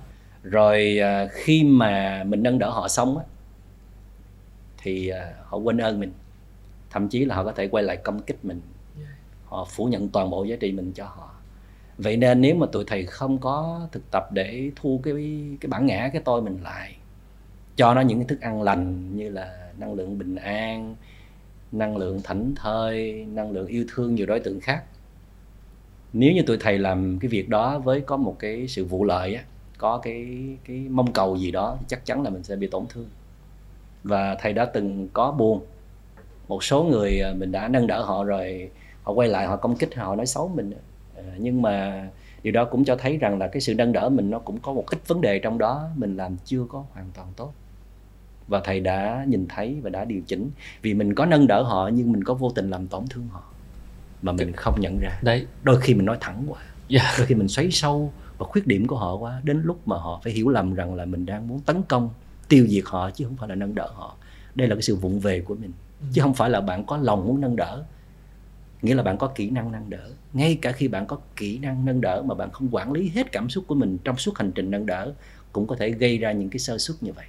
[0.50, 3.24] rồi à, khi mà mình nâng đỡ họ xong á
[4.78, 6.12] thì à, họ quên ơn mình.
[6.89, 8.62] Thậm chí là họ có thể quay lại công kích mình.
[9.46, 11.36] Họ phủ nhận toàn bộ giá trị mình cho họ.
[11.98, 15.14] Vậy nên nếu mà tụi thầy không có thực tập để thu cái
[15.62, 16.96] cái bản ngã cái tôi mình lại
[17.76, 20.96] cho nó những cái thức ăn lành như là năng lượng bình an
[21.72, 24.84] năng lượng thảnh thơi năng lượng yêu thương nhiều đối tượng khác
[26.14, 29.36] nếu như tụi thầy làm cái việc đó với có một cái sự vụ lợi
[29.36, 29.43] á
[29.86, 30.27] có cái
[30.67, 33.09] cái mong cầu gì đó chắc chắn là mình sẽ bị tổn thương.
[34.03, 35.65] Và thầy đã từng có buồn.
[36.47, 38.69] Một số người à, mình đã nâng đỡ họ rồi
[39.03, 40.73] họ quay lại họ công kích họ nói xấu mình.
[41.17, 42.07] À, nhưng mà
[42.43, 44.73] điều đó cũng cho thấy rằng là cái sự nâng đỡ mình nó cũng có
[44.73, 47.53] một ít vấn đề trong đó mình làm chưa có hoàn toàn tốt.
[48.47, 50.49] Và thầy đã nhìn thấy và đã điều chỉnh.
[50.81, 53.43] Vì mình có nâng đỡ họ nhưng mình có vô tình làm tổn thương họ.
[54.21, 55.19] Mà mình không nhận ra.
[55.23, 55.45] Đấy.
[55.63, 56.59] Đôi khi mình nói thẳng quá.
[56.88, 57.03] Dạ.
[57.17, 60.19] Đôi khi mình xoáy sâu vào khuyết điểm của họ quá đến lúc mà họ
[60.23, 62.09] phải hiểu lầm rằng là mình đang muốn tấn công
[62.49, 64.15] tiêu diệt họ chứ không phải là nâng đỡ họ.
[64.55, 65.71] Đây là cái sự vụng về của mình.
[66.13, 67.83] Chứ không phải là bạn có lòng muốn nâng đỡ.
[68.81, 70.09] Nghĩa là bạn có kỹ năng nâng đỡ.
[70.33, 73.31] Ngay cả khi bạn có kỹ năng nâng đỡ mà bạn không quản lý hết
[73.31, 75.13] cảm xúc của mình trong suốt hành trình nâng đỡ
[75.51, 77.25] cũng có thể gây ra những cái sơ suất như vậy.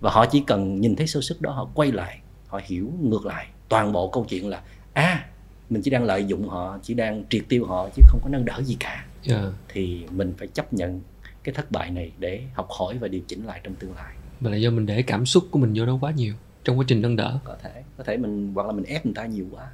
[0.00, 3.26] Và họ chỉ cần nhìn thấy sơ suất đó họ quay lại họ hiểu ngược
[3.26, 5.26] lại toàn bộ câu chuyện là à
[5.70, 8.44] mình chỉ đang lợi dụng họ chỉ đang triệt tiêu họ chứ không có nâng
[8.44, 9.52] đỡ gì cả dạ.
[9.68, 11.00] Thì mình phải chấp nhận
[11.44, 14.14] cái thất bại này để học hỏi và điều chỉnh lại trong tương lai.
[14.40, 16.84] Mà là do mình để cảm xúc của mình vô đó quá nhiều trong quá
[16.88, 17.38] trình nâng đỡ.
[17.44, 19.70] Có thể có thể mình hoặc là mình ép người ta nhiều quá.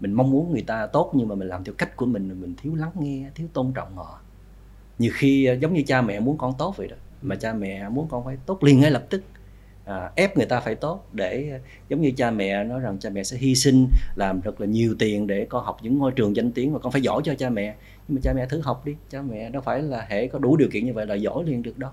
[0.00, 2.54] Mình mong muốn người ta tốt nhưng mà mình làm theo cách của mình mình
[2.62, 4.20] thiếu lắng nghe thiếu tôn trọng họ.
[4.98, 7.88] Nhiều khi ờ, giống như cha mẹ muốn con tốt vậy đó mà cha mẹ
[7.88, 9.22] muốn con phải tốt liền ngay lập tức.
[9.84, 11.58] À, ép người ta phải tốt để ờ,
[11.88, 14.94] giống như cha mẹ nói rằng cha mẹ sẽ hy sinh làm rất là nhiều
[14.98, 17.50] tiền để con học những ngôi trường danh tiếng và con phải giỏi cho cha
[17.50, 17.74] mẹ
[18.08, 18.94] nhưng mà cha mẹ thử học đi.
[19.10, 21.62] Cha mẹ đâu phải là hệ có đủ điều kiện như vậy là giỏi liền
[21.62, 21.90] được đâu.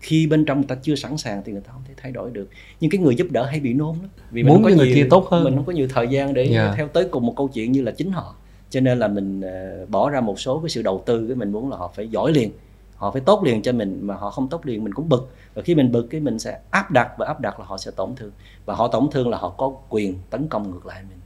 [0.00, 2.30] Khi bên trong người ta chưa sẵn sàng thì người ta không thể thay đổi
[2.30, 2.48] được.
[2.80, 4.08] Nhưng cái người giúp đỡ hay bị nôn lắm.
[4.30, 5.44] Vì Muốn không có cho người nhiều- kia tốt hơn.
[5.44, 6.74] mình không có nhiều thời gian để Dạ.
[6.76, 8.34] theo tới cùng một câu chuyện như là chính họ.
[8.70, 11.52] Cho nên là mình ờ, bỏ ra một số cái sự đầu tư cái mình
[11.52, 12.50] muốn là họ phải giỏi liền.
[12.96, 15.30] Họ phải tốt liền cho mình mà họ không tốt liền mình cũng bực.
[15.54, 17.90] Và khi mình bực cái mình sẽ áp đặt và áp đặt là họ sẽ
[17.96, 18.30] tổn thương.
[18.66, 21.18] Và họ tổn thương là họ có quyền tấn công ngược lại mình.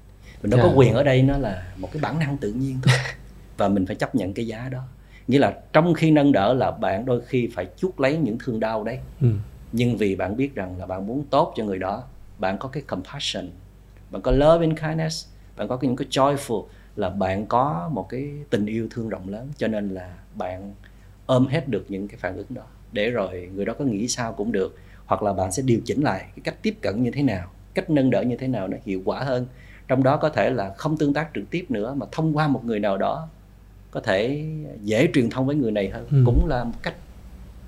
[0.42, 0.66] Mình đâu Dạ.
[0.68, 2.94] có quyền ở đây nó là một cái bản năng tự nhiên thôi
[3.56, 4.82] và mình phải chấp nhận cái giá đó.
[5.28, 8.60] Nghĩa là trong khi nâng đỡ là bạn đôi khi phải chuốc lấy những thương
[8.60, 8.98] đau đấy.
[9.20, 9.28] Ừ.
[9.72, 12.02] nhưng vì bạn biết rằng là bạn muốn tốt cho người đó
[12.38, 13.48] bạn có cái compassion
[14.10, 15.26] bạn có love and kindness
[15.56, 16.64] bạn có những cái joyful
[16.96, 19.48] là bạn có một cái tình yêu thương rộng lớn.
[19.56, 20.74] Cho nên là bạn
[21.26, 22.62] ôm hết được những cái phản ứng đó.
[22.92, 24.78] Để rồi người đó có nghĩ sao cũng được.
[25.06, 27.90] Hoặc là bạn sẽ điều chỉnh lại cái cách tiếp cận như thế nào cách
[27.90, 29.46] nâng đỡ như thế nào nó hiệu quả hơn.
[29.88, 32.64] Trong đó có thể là không tương tác trực tiếp nữa mà thông qua một
[32.64, 33.28] người nào đó
[33.96, 34.44] có thể
[34.82, 36.06] dễ truyền thông với người này hơn.
[36.10, 36.22] Ừ.
[36.26, 36.94] cũng là một cách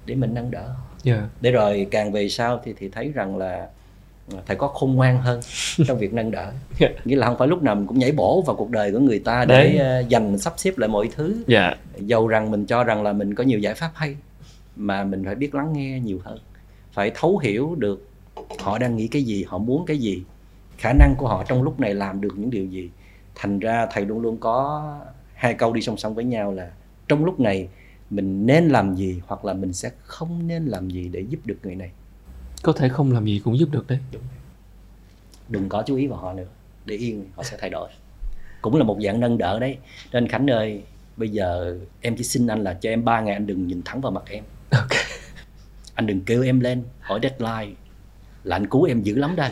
[0.06, 0.62] để mình nâng đỡ.
[0.62, 1.28] Họ dạ.
[1.40, 3.68] Để rồi càng về sau thì thì thấy rằng là
[4.46, 5.40] thầy có khôn ngoan hơn
[5.86, 6.52] trong việc nâng đỡ.
[6.78, 6.88] Dạ.
[7.04, 9.18] nghĩa là không phải lúc nào mình cũng nhảy bổ vào cuộc đời của người
[9.18, 9.78] ta để Đấy.
[9.78, 11.36] ờ, dành sắp xếp lại mọi thứ.
[11.46, 11.74] Dạ.
[11.98, 14.16] Dầu rằng mình cho rằng là mình có nhiều giải pháp hay
[14.76, 16.38] mà mình phải biết lắng nghe nhiều hơn.
[16.92, 18.08] Phải thấu hiểu được
[18.58, 20.22] họ đang nghĩ cái gì họ muốn cái gì
[20.78, 22.90] khả năng của họ trong lúc này làm được những điều gì.
[23.34, 24.82] Thành ra thầy luôn luôn có
[25.38, 26.70] hai câu đi song song với nhau là
[27.08, 27.68] trong lúc này
[28.10, 31.58] mình nên làm gì hoặc là mình sẽ không nên làm gì để giúp được
[31.62, 31.90] người này?
[32.62, 33.98] Có thể không làm gì cũng giúp được đấy.
[35.48, 36.46] Đừng có chú ý vào họ nữa.
[36.84, 37.90] Để yên họ sẽ thay đổi.
[38.62, 39.78] Cũng là một dạng nâng đỡ đấy.
[40.12, 40.82] Nên khánh ơi
[41.16, 44.00] bây giờ em chỉ xin anh là cho em ba ngày anh đừng nhìn thẳng
[44.00, 44.44] vào mặt em.
[44.70, 44.88] Ok.
[45.94, 47.74] Anh đừng kêu em lên hỏi deadline.
[48.44, 49.50] Là anh cứu em dữ lắm đây.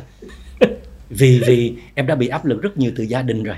[1.09, 3.57] Vì vì em đã bị áp lực rất nhiều từ gia đình rồi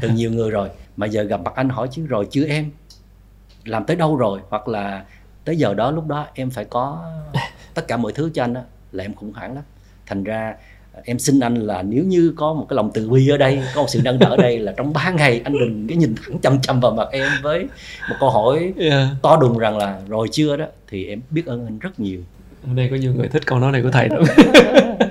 [0.00, 0.68] từ nhiều người rồi.
[0.96, 2.70] Mà giờ gặp mặt anh hỏi chứ rồi chưa em?
[3.64, 4.40] Làm tới đâu rồi?
[4.48, 5.04] Hoặc là
[5.44, 7.12] tới giờ đó lúc đó em phải có
[7.74, 8.60] tất cả mọi thứ cho anh đó
[8.92, 9.64] là em khủng hoảng lắm.
[10.06, 10.54] Thành ra
[11.04, 13.80] em xin anh là nếu như có một cái lòng từ bi ở đây có
[13.80, 16.38] một sự nâng đỡ ở đây là trong ba ngày anh đừng cái nhìn thẳng
[16.38, 17.66] chăm chăm vào mặt em với
[18.10, 19.08] một câu hỏi yeah.
[19.22, 20.56] to đùng rằng là rồi chưa?
[20.56, 22.20] đó thì em biết ơn anh rất nhiều.
[22.66, 24.22] Ở đây có nhiều người thích câu nói này của thầy lắm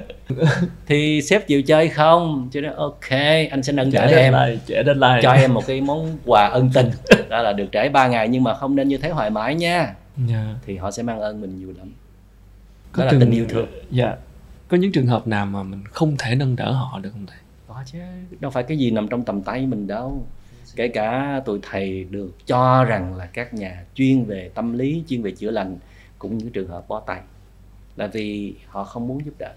[0.88, 2.50] thì sếp chịu chơi không?
[2.52, 3.10] Chứ nói ok
[3.52, 4.12] anh sẽ nâng đỡ em.
[4.34, 5.20] deadline trẻ deadline.
[5.22, 6.90] Cho em một cái món quà ân tình.
[7.30, 9.94] Đó là được trễ 3 ngày nhưng mà không nên như thế hoài mãi nha.
[10.28, 10.56] Dạ.
[10.66, 11.94] Thì họ sẽ mang ơn mình nhiều lắm.
[12.92, 13.68] Có đó là từng- tình yêu thương.
[13.92, 14.16] dạ.
[14.68, 17.38] Có những trường hợp nào mà mình không thể nâng đỡ họ được không thầy?
[17.68, 18.00] Có chứ.
[18.40, 20.26] Đâu phải cái gì nằm trong tầm tay mình đâu.
[20.76, 25.22] Kể cả tụi thầy được cho rằng là các nhà chuyên về tâm lý chuyên
[25.22, 25.78] về chữa lành
[26.20, 27.20] cũng những trường hợp bó tay.
[27.96, 29.52] Là vì họ không muốn giúp đỡ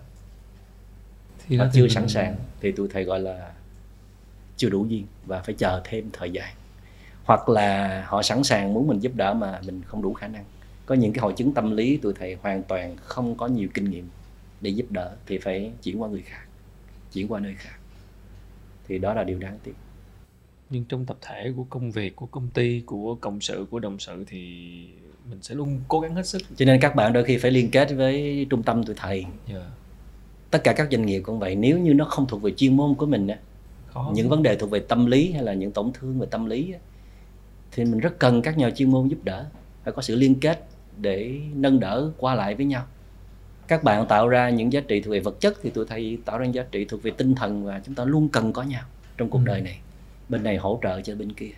[1.48, 2.36] thì họ chưa mình- sẵn sàng.
[2.60, 3.52] Thì tụi thầy gọi là
[4.56, 6.54] chưa đủ duyên và phải chờ thêm thời gian.
[7.24, 10.44] Hoặc là họ sẵn sàng muốn mình giúp đỡ mà mình không đủ khả năng.
[10.86, 13.90] Có những cái hội chứng tâm lý tụi thầy hoàn toàn không có nhiều kinh
[13.90, 14.08] nghiệm
[14.60, 16.44] để giúp đỡ thì phải chuyển qua người khác
[17.12, 17.78] chuyển qua nơi khác.
[18.88, 19.74] Thì đó là điều đáng tiếc.
[20.70, 23.98] Nhưng trong tập thể của công việc của công ty của cộng sự của đồng
[23.98, 24.40] sự thì
[25.30, 26.42] mình sẽ luôn cố gắng hết sức.
[26.56, 29.24] Cho nên các bạn đôi khi phải liên kết với trung tâm tụi thầy.
[29.48, 29.70] Dạ
[30.54, 32.94] tất cả các doanh nghiệp cũng vậy nếu như nó không thuộc về chuyên môn
[32.94, 33.38] của mình á
[34.12, 36.72] những vấn đề thuộc về tâm lý hay là những tổn thương về tâm lý
[36.72, 36.78] á,
[37.72, 39.46] thì mình rất cần các nhà chuyên môn giúp đỡ
[39.84, 40.66] phải có sự liên kết
[41.00, 42.86] để nâng đỡ qua lại với nhau.
[43.68, 46.38] Các bạn tạo ra những giá trị thuộc về vật chất thì tụi thầy tạo
[46.38, 48.82] ra giá trị thuộc về tinh thần và chúng ta luôn cần có nhau
[49.16, 49.44] trong cuộc Ừ.
[49.46, 49.78] đời này.
[50.28, 51.50] Bên này hỗ trợ cho bên kia.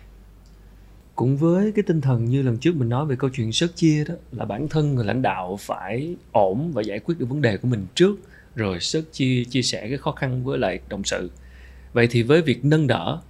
[1.15, 4.03] Cũng với cái tinh thần như lần trước mình nói về câu chuyện sớt chia
[4.03, 7.57] đó là bản thân người lãnh đạo phải ổn và giải quyết được vấn đề
[7.57, 8.15] của mình trước
[8.57, 11.31] rồi sớt chia chia sẻ cái khó khăn với lại đồng sự.
[11.93, 13.21] Vậy thì với việc nâng đỡ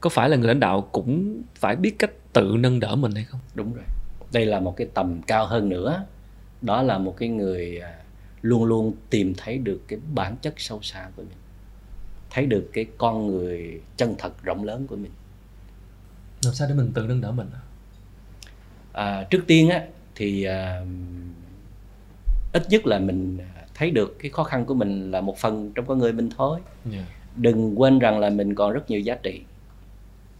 [0.00, 3.24] có phải là người lãnh đạo cũng phải biết cách tự nâng đỡ mình hay
[3.24, 3.40] không?
[3.54, 3.84] Đúng rồi.
[4.32, 6.06] Đây là một cái tầm cao hơn nữa.
[6.62, 7.98] Đó là một cái người à,
[8.42, 11.38] luôn luôn tìm thấy được cái bản chất sâu xa của mình.
[12.30, 15.12] Thấy được cái con người chân thật rộng lớn của mình.
[16.44, 17.50] Làm sao để mình tự nâng đỡ mình?
[17.54, 17.60] À?
[18.92, 19.82] à, trước tiên á
[20.14, 20.82] thì à,
[22.52, 23.38] ít nhất là mình
[23.78, 26.60] thấy được cái khó khăn của mình là một phần trong con người mình thôi.
[26.84, 27.04] Dạ.
[27.36, 29.42] đừng quên rằng là mình còn rất nhiều giá trị.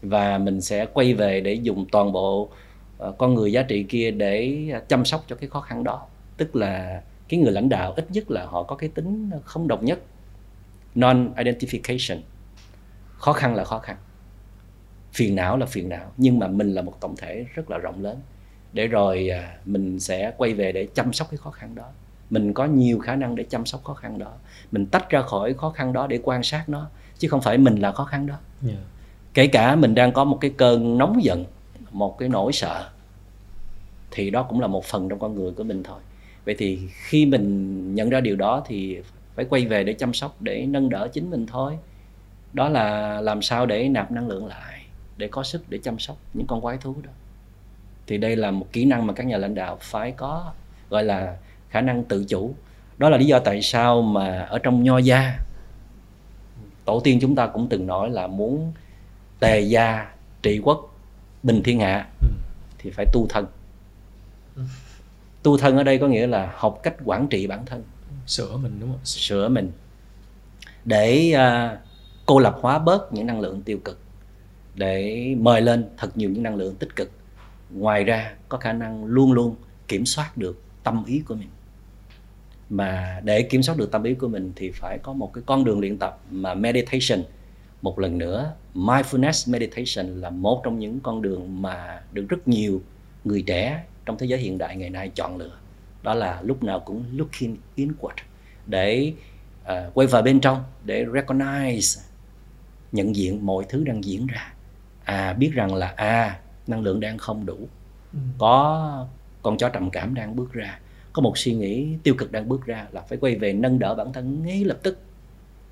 [0.01, 2.49] Và mình sẽ quay về để dùng toàn bộ
[2.97, 6.07] ờ, con người giá trị kia để chăm sóc cho cái khó khăn đó.
[6.37, 9.83] Tức là cái người lãnh đạo ít nhất là họ có cái tính không độc
[9.83, 9.99] nhất.
[10.95, 12.19] Non identification
[13.17, 13.97] khó khăn là khó khăn.
[15.13, 16.11] Phiền não là phiền não.
[16.17, 18.19] Nhưng mà mình là một tổng thể rất là rộng lớn.
[18.73, 21.91] Để rồi à, mình sẽ quay về để chăm sóc cái khó khăn đó
[22.29, 24.31] mình có nhiều khả năng để chăm sóc khó khăn đó.
[24.71, 27.75] Mình tách ra khỏi khó khăn đó để quan sát nó chứ không phải mình
[27.75, 28.35] là khó khăn đó.
[28.61, 28.73] Dạ.
[29.33, 31.45] kể cả mình đang có một cái cơn nóng giận
[31.91, 32.89] một cái nỗi sợ
[34.11, 35.99] thì đó cũng là một phần trong con người của mình thôi.
[36.45, 38.99] Vậy thì khi mình nhận ra điều đó thì
[39.35, 41.77] phải quay về để chăm sóc để nâng đỡ chính mình thôi.
[42.53, 44.85] Đó là làm sao để nạp năng lượng lại
[45.17, 47.11] để có sức để chăm sóc những con quái thú đó.
[48.07, 50.51] Thì đây là một kỹ năng mà các nhà lãnh đạo phải có
[50.89, 51.37] gọi là
[51.69, 52.55] khả năng tự chủ.
[52.97, 55.39] Đó là lý do tại sao mà ở trong nho gia
[56.85, 58.73] tổ tiên chúng ta cũng từng nói là muốn
[59.39, 60.11] tề gia
[60.41, 60.95] trị quốc
[61.43, 62.27] bình thiên hạ Ừ.
[62.77, 63.45] thì phải tu thân.
[65.43, 67.83] Tu thân ở đây có nghĩa là học cách quản trị bản thân.
[68.27, 69.05] Sửa mình đúng không?
[69.05, 69.71] Sửa mình.
[70.85, 71.77] Để à,
[72.25, 73.99] cô lập hóa bớt những năng lượng tiêu cực.
[74.75, 77.11] Để mời lên thật nhiều những năng lượng tích cực.
[77.69, 79.55] Ngoài ra có khả năng luôn luôn
[79.87, 81.49] kiểm soát được tâm ý của mình
[82.69, 85.63] mà để kiểm soát được tâm ý của mình thì phải có một cái con
[85.63, 87.23] đường luyện tập mà meditation.
[87.81, 92.81] Một lần nữa mindfulness meditation là một trong những con đường mà được rất nhiều
[93.23, 95.57] người trẻ trong thế giới hiện đại ngày nay chọn lựa.
[96.03, 98.15] Đó là lúc nào cũng looking inward
[98.65, 99.13] để
[99.63, 102.01] à, quay vào bên trong để recognize
[102.91, 104.53] nhận diện mọi thứ đang diễn ra.
[105.03, 107.57] À biết rằng là à năng lượng đang không đủ.
[108.13, 108.19] Ừ.
[108.37, 109.07] có
[109.41, 110.79] con chó trầm cảm đang bước ra
[111.13, 113.95] có một suy nghĩ tiêu cực đang bước ra là phải quay về nâng đỡ
[113.95, 114.97] bản thân ngay lập tức.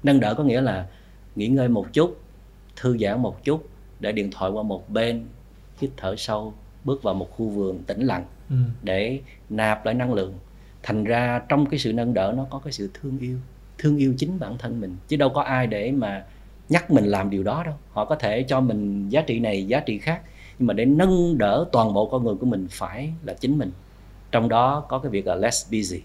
[0.03, 0.87] Nâng đỡ có nghĩa là
[1.35, 2.19] nghỉ ngơi một chút
[2.75, 3.69] thư giãn một chút
[3.99, 5.25] để điện thoại qua một bên
[5.77, 8.55] hít thở sâu bước vào một khu vườn tĩnh lặng Ừ.
[8.83, 9.19] để
[9.49, 10.33] nạp lại năng lượng.
[10.83, 13.37] Thành ra trong cái sự nâng đỡ nó có cái sự thương yêu
[13.77, 16.25] thương yêu chính bản thân mình chứ đâu có ai để mà
[16.69, 17.73] nhắc mình làm điều đó đâu.
[17.91, 20.21] Họ có thể cho mình giá trị này giá trị khác
[20.59, 23.71] nhưng mà để nâng đỡ toàn bộ con người của mình phải là chính mình
[24.31, 26.01] trong đó có cái việc là less busy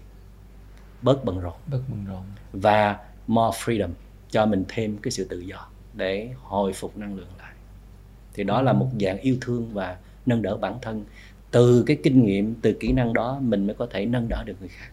[1.01, 1.53] bớt bận rộn.
[1.71, 2.23] Bất bận rộn.
[2.53, 2.97] Và
[3.27, 3.89] more freedom
[4.31, 7.53] cho mình thêm cái sự tự do để hồi phục năng lượng lại.
[8.33, 11.03] Thì đó là một dạng yêu thương và nâng đỡ bản thân.
[11.51, 14.55] Từ cái kinh nghiệm từ kỹ năng đó mình mới có thể nâng đỡ được
[14.59, 14.89] người khác.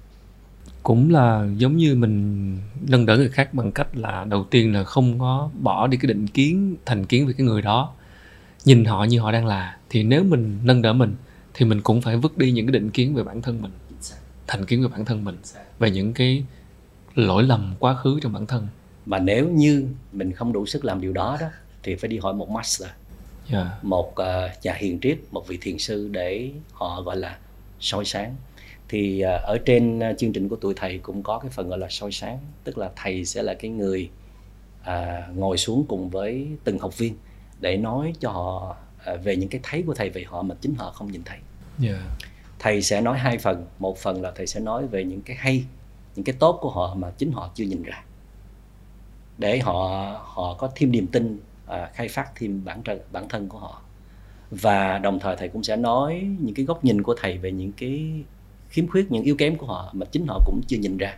[0.83, 2.59] Cũng là giống như mình
[2.89, 6.09] nâng đỡ người khác bằng cách là đầu tiên là không có bỏ đi cái
[6.09, 7.93] định kiến thành kiến về cái người đó.
[8.65, 9.77] Nhìn họ như họ đang là.
[9.89, 11.15] Thì nếu mình nâng đỡ mình
[11.55, 13.73] thì mình cũng phải vứt đi những cái định kiến về bản thân mình
[14.47, 15.39] thành kiến về bản thân mình
[15.79, 16.45] về những cái
[17.15, 18.69] lỗi lầm quá khứ trong bản thân
[19.07, 21.47] mà nếu như mình không đủ sức làm điều đó đó
[21.83, 22.89] thì phải đi hỏi một master
[23.53, 23.85] yeah.
[23.85, 27.39] một ờ, nhà hiền triết một vị thiền sư để họ gọi là
[27.81, 28.37] soi sáng
[28.89, 31.79] thì ờ, ở trên ờ, chương trình của tụi thầy cũng có cái phần gọi
[31.79, 34.11] là soi sáng tức là thầy sẽ là cái người
[34.83, 37.15] à, ngồi xuống cùng với từng học viên
[37.61, 38.77] để nói cho họ
[39.23, 41.39] về những cái thấy của thầy về họ mà chính họ không nhìn thấy.
[41.83, 42.01] Yeah.
[42.59, 45.65] thầy sẽ nói hai phần một phần là thầy sẽ nói về những cái hay
[46.17, 48.05] những cái tốt của họ mà chính họ chưa nhìn ra.
[49.39, 49.73] Để họ
[50.25, 53.83] họ có thêm niềm tin à, khai phát thêm bản thân bản thân của họ.
[54.51, 57.73] Và đồng thời thầy cũng sẽ nói những cái góc nhìn của thầy về những
[57.73, 58.23] cái
[58.69, 61.17] khiếm khuyết những yếu kém của họ mà chính họ cũng chưa nhìn ra.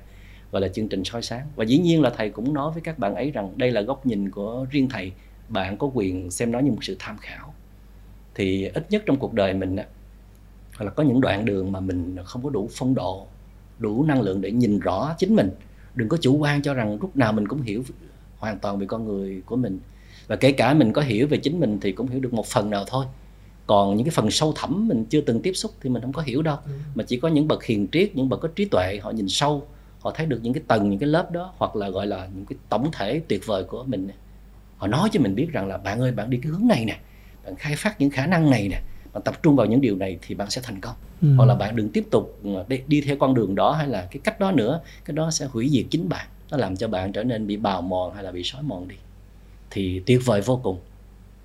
[0.53, 1.47] Gọi là chương trình soi sáng.
[1.57, 4.07] Và dĩ nhiên là thầy cũng nói với các bạn ấy rằng đây là góc
[4.07, 5.12] nhìn của riêng thầy.
[5.49, 7.55] Bạn có quyền xem nó như một sự tham khảo
[8.35, 9.85] thì ít nhất trong cuộc đời mình á,
[10.78, 13.26] là có những đoạn đường mà mình không có đủ phong độ
[13.78, 15.51] đủ năng lượng để nhìn rõ chính mình.
[15.95, 17.85] Đừng có chủ quan cho rằng lúc nào mình cũng hiểu
[18.39, 19.80] hoàn toàn về con người của mình.
[20.26, 22.70] Và kể cả mình có hiểu về chính mình thì cũng hiểu được một phần
[22.70, 23.07] nào thôi.
[23.66, 26.22] Còn những cái phần sâu thẳm mình chưa từng tiếp xúc thì mình không có
[26.22, 26.57] hiểu đâu.
[26.95, 29.66] Mà chỉ có những bậc hiền triết những bậc có trí tuệ họ nhìn sâu
[30.01, 32.47] họ thấy được những cái tầng những cái lớp đó hoặc là gọi là những
[32.47, 34.09] cái tổng thể tuyệt vời của mình.
[34.76, 36.99] Họ nói cho mình biết rằng là bạn ơi bạn đi cái hướng này nè
[37.45, 38.80] bạn khai phát những khả năng này nè
[39.12, 40.95] bạn tập trung vào những điều này thì bạn sẽ thành công.
[41.22, 41.34] Ừ.
[41.36, 44.09] hoặc là bạn đừng tiếp tục ờ, đi, đi theo con đường đó hay là
[44.11, 46.26] cái cách đó nữa cái đó sẽ hủy diệt chính bạn.
[46.51, 48.97] Nó làm cho bạn trở nên bị bào mòn hay là bị xói mòn đi.
[49.70, 50.78] Thì tuyệt vời vô cùng.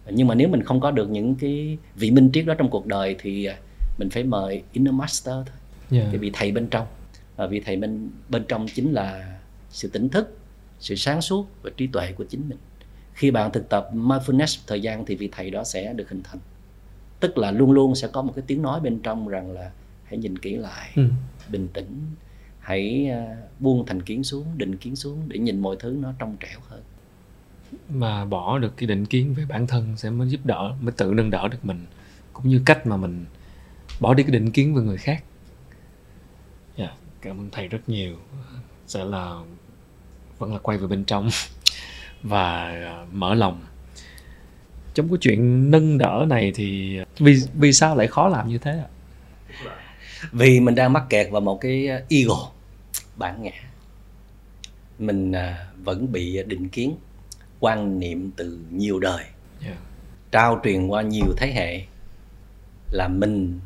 [0.09, 2.85] Nhưng mà nếu mình không có được những cái vị minh triết đó trong cuộc
[2.85, 3.57] đời thì à,
[3.97, 5.55] mình phải mời inner master thôi.
[5.91, 6.07] Yeah.
[6.11, 6.87] cái vị thầy bên trong.
[7.35, 9.37] Và vị thầy bên bên trong chính là
[9.69, 10.37] sự tỉnh thức
[10.79, 12.57] sự sáng suốt và trí tuệ của chính mình
[13.17, 16.39] khi bạn thực tập mindfulness thời gian thì vị thầy đó sẽ được hình thành
[17.19, 19.71] tức là luôn luôn sẽ có một cái tiếng nói bên trong rằng là
[20.03, 21.03] hãy nhìn kỹ lại Ừ.
[21.49, 22.01] bình tĩnh
[22.59, 26.37] hãy à, buông thành kiến xuống định kiến xuống để nhìn mọi thứ nó trong
[26.39, 26.81] trẻo hơn
[27.89, 31.13] mà bỏ được cái định kiến về bản thân sẽ mới giúp đỡ mới tự
[31.13, 31.85] nâng đỡ được mình
[32.33, 33.25] cũng như cách mà mình
[33.99, 35.23] bỏ đi cái định kiến về người khác
[36.75, 36.91] yeah.
[37.21, 38.15] cảm ơn thầy rất nhiều
[38.87, 39.39] sẽ là
[40.39, 41.29] vẫn là quay về bên trong
[42.23, 43.61] và à, mở lòng.
[44.93, 48.71] Trong cái chuyện nâng đỡ này thì vì vì sao lại khó làm như thế
[48.71, 48.89] ạ?
[50.31, 52.51] Vì mình đang mắc kẹt vào một cái à, ego
[53.15, 53.51] bản ngã.
[54.99, 56.95] Mình à, vẫn bị định kiến
[57.59, 59.23] quan niệm từ nhiều đời.
[59.65, 59.77] Yeah.
[60.31, 61.81] trao truyền qua nhiều thế hệ
[62.91, 63.59] là mình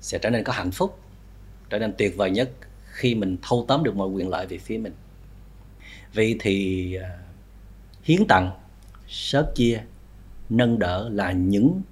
[0.00, 0.98] sẽ trở nên có hạnh phúc
[1.70, 2.50] trở nên tuyệt vời nhất
[2.90, 4.92] khi mình thâu tóm được mọi quyền lợi về phía mình.
[6.14, 7.18] Vậy thì à,
[8.08, 8.50] hiến tặng,
[9.08, 9.82] sớt chia,
[10.50, 11.82] nâng đỡ là những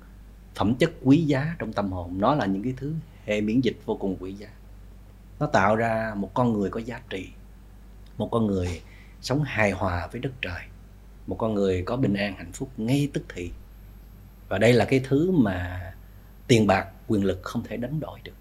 [0.55, 2.19] phẩm chất quý giá trong tâm hồn.
[2.19, 2.95] Nó là những cái thứ
[3.25, 4.49] hệ miễn dịch vô cùng quý giá.
[5.41, 7.29] Nó tạo ra một con người có giá trị,
[8.19, 8.81] một con người
[9.21, 10.61] sống hài hòa với đất trời,
[11.27, 13.51] một con người có bình an, hạnh phúc ngay tức thì.
[14.49, 15.93] Và đây là cái thứ mà
[16.47, 18.37] tiền bạc, quyền lực không thể đánh đổi được.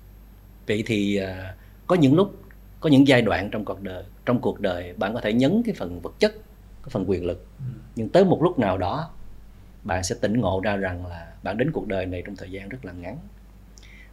[0.68, 1.56] Vậy thì à,
[1.88, 2.44] có những lúc,
[2.80, 5.76] có những giai đoạn trong cuộc đời, trong cuộc đời bạn có thể nhấn cái
[5.78, 6.36] phần vật chất
[6.86, 7.48] cái phần quyền lực.
[7.96, 9.10] Nhưng tới một lúc nào đó,
[9.84, 12.70] bạn sẽ tỉnh ngộ ra rằng là bạn đến cuộc đời này trong thời gian
[12.70, 13.18] rất là ngắn.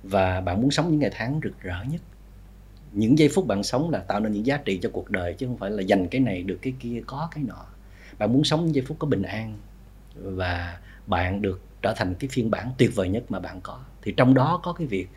[0.03, 2.01] Và bạn muốn sống những ngày tháng rực rỡ nhất.
[2.93, 5.47] Những giây phút bạn sống là tạo nên những giá trị cho cuộc đời, chứ
[5.47, 7.67] không phải là dành cái này được cái kia, có cái nọ.
[8.19, 9.59] Bạn muốn sống những giây phút có bình an
[10.15, 13.81] và bạn được trở thành cái phiên bản tuyệt vời nhất mà bạn có.
[14.03, 15.09] Thì trong đó có cái việc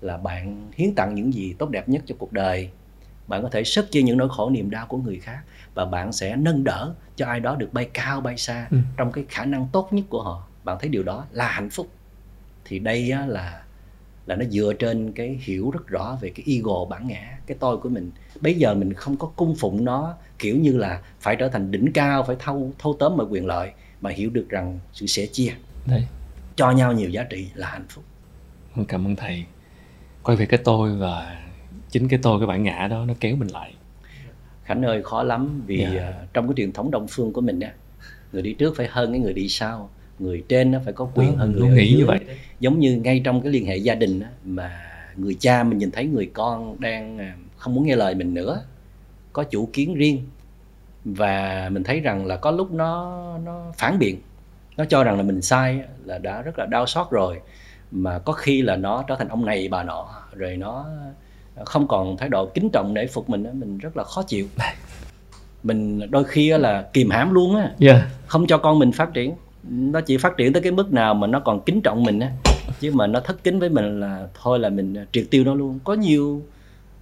[0.00, 2.70] là bạn hiến tặng những gì tốt đẹp nhất cho cuộc đời
[3.26, 5.38] bạn có thể sức chia những nỗi khổ niềm đau của người khác
[5.74, 8.78] và bạn sẽ nâng đỡ cho ai đó được bay cao bay xa Ừ.
[8.96, 11.88] trong cái khả năng tốt nhất của họ bạn thấy điều đó là hạnh phúc
[12.64, 13.62] thì đây á, là
[14.26, 17.76] là nó dựa trên cái hiểu rất rõ về cái ego bản ngã cái tôi
[17.78, 18.10] của mình
[18.40, 21.92] bây giờ mình không có cung phụng nó kiểu như là phải trở thành đỉnh
[21.92, 23.70] cao phải thâu thâu tóm mọi quyền lợi
[24.00, 25.52] mà hiểu được rằng sự sẻ chia
[25.86, 26.06] Đấy.
[26.56, 28.04] cho nhau nhiều giá trị là hạnh phúc
[28.88, 29.44] Cảm ơn thầy.
[30.22, 31.36] Quay về cái tôi và
[31.90, 33.74] chính cái tôi cái bản ngã đó nó kéo mình lại.
[34.64, 36.00] Khánh ơi khó lắm vì Dạ.
[36.06, 37.72] ờ, trong cái truyền thống đông phương của mình á
[38.32, 41.32] người đi trước phải hơn cái người đi sau người trên nó phải có quyền
[41.32, 42.06] Đó, hơn người nghĩ như dưới.
[42.06, 42.18] vậy.
[42.60, 44.80] giống như ngay trong cái liên hệ gia đình á, mà
[45.16, 48.62] người cha mình nhìn thấy người con đang à, không muốn nghe lời mình nữa
[49.32, 50.22] có chủ kiến riêng
[51.04, 54.16] và mình thấy rằng là có lúc nó nó phản biện
[54.76, 57.40] nó cho rằng là mình sai là đã rất là đau xót rồi
[57.90, 60.86] mà có khi là nó trở thành ông này bà nọ rồi nó
[61.64, 64.46] không còn thái độ kính trọng để phục mình mình rất là khó chịu.
[65.62, 67.70] Mình đôi khi là kìm hãm luôn á.
[67.78, 68.02] Yeah.
[68.26, 69.34] không cho con mình phát triển.
[69.62, 72.30] Nó chỉ phát triển tới cái mức nào mà nó còn kính trọng mình á.
[72.80, 75.78] Chứ mà nó thất kính với mình là thôi là mình triệt tiêu nó luôn.
[75.84, 76.42] Có nhiều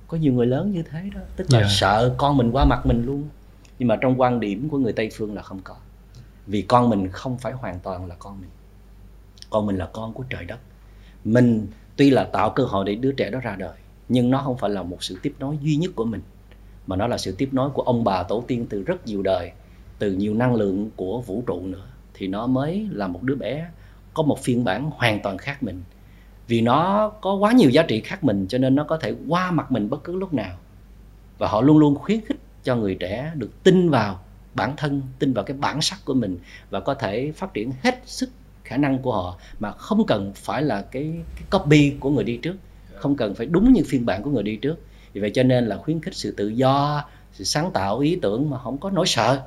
[0.09, 1.21] có nhiều người lớn như thế đó.
[1.37, 1.67] Tức là Dạ.
[1.69, 3.25] sợ con mình qua mặt mình luôn.
[3.79, 5.75] Nhưng mà trong quan điểm của người tây phương là không có.
[6.47, 8.51] Vì con mình không phải hoàn toàn là con mình.
[9.51, 10.59] Con mình là con của trời đất.
[11.25, 13.73] Mình tuy là tạo cơ hội để đứa trẻ đó ra đời
[14.09, 16.21] nhưng nó không phải là một sự tiếp nối duy nhất của mình
[16.87, 19.53] mà nó là sự tiếp nối của ông bà tổ tiên từ rất nhiều đời
[19.99, 21.87] từ nhiều năng lượng của vũ trụ nữa.
[22.15, 23.67] Thì nó mới là một đứa bé
[24.15, 25.83] có một phiên bản hoàn toàn khác mình.
[26.49, 29.51] Vì nó có quá nhiều giá trị khác mình cho nên nó có thể qua
[29.51, 30.57] mặt mình bất cứ lúc nào.
[31.39, 34.21] Và họ luôn luôn khuyến khích cho người trẻ được tin vào
[34.55, 36.39] bản thân tin vào cái bản sắc của mình
[36.71, 38.31] và có thể phát triển hết sức
[38.65, 42.37] khả năng của họ mà không cần phải là cái, cái copy của người đi
[42.37, 42.57] trước
[43.05, 44.77] không cần phải đúng như phiên bản của người đi trước.
[45.13, 48.51] Vì vậy cho nên là khuyến khích sự tự do sự sáng tạo ý tưởng
[48.51, 49.41] mà không có nỗi sợ.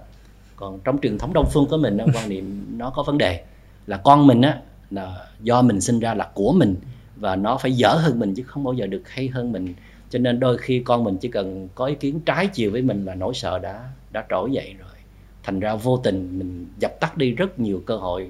[0.55, 3.43] Còn trong truyền thống đông phương của mình quan niệm nó có vấn đề.
[3.87, 6.75] Là con mình á là do mình sinh ra là của mình
[7.15, 9.73] và nó phải dở hơn mình chứ không bao giờ được hay hơn mình.
[10.09, 13.05] Cho nên đôi khi con mình chỉ cần có ý kiến trái chiều với mình
[13.05, 14.95] là nỗi sợ đã đã trỗi dậy rồi.
[15.43, 18.29] Thành ra vô tình mình dập tắt đi rất nhiều cơ hội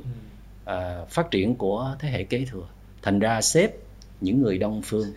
[0.66, 2.68] à, phát triển của thế hệ kế thừa.
[3.02, 3.87] Thành ra sếp
[4.22, 5.08] những người đông phương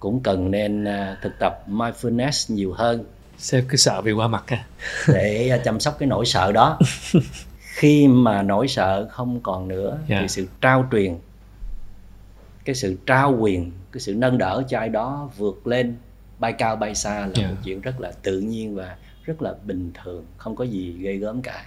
[0.00, 3.04] cũng cần nên à, thực tập mindfulness nhiều hơn
[3.38, 4.64] Sếp cứ sợ bị qua mặt à.
[5.08, 6.78] để à, chăm sóc cái nỗi sợ đó
[7.74, 10.18] khi mà nỗi sợ không còn nữa Dạ.
[10.20, 11.18] thì sự trao truyền
[12.64, 15.96] cái sự trao quyền cái sự nâng đỡ cho ai đó vượt lên
[16.38, 17.48] bay cao bay xa là Dạ.
[17.48, 21.16] một chuyện rất là tự nhiên và rất là bình thường không có gì ghê
[21.16, 21.64] gớm cả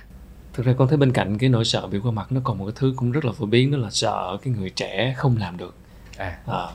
[0.53, 2.65] Thực ra con thấy bên cạnh cái nỗi sợ bị qua mặt nó còn một
[2.65, 5.57] cái thứ cũng rất là phổ biến đó là sợ cái người trẻ không làm
[5.57, 5.75] được.
[6.19, 6.37] À.
[6.47, 6.67] À,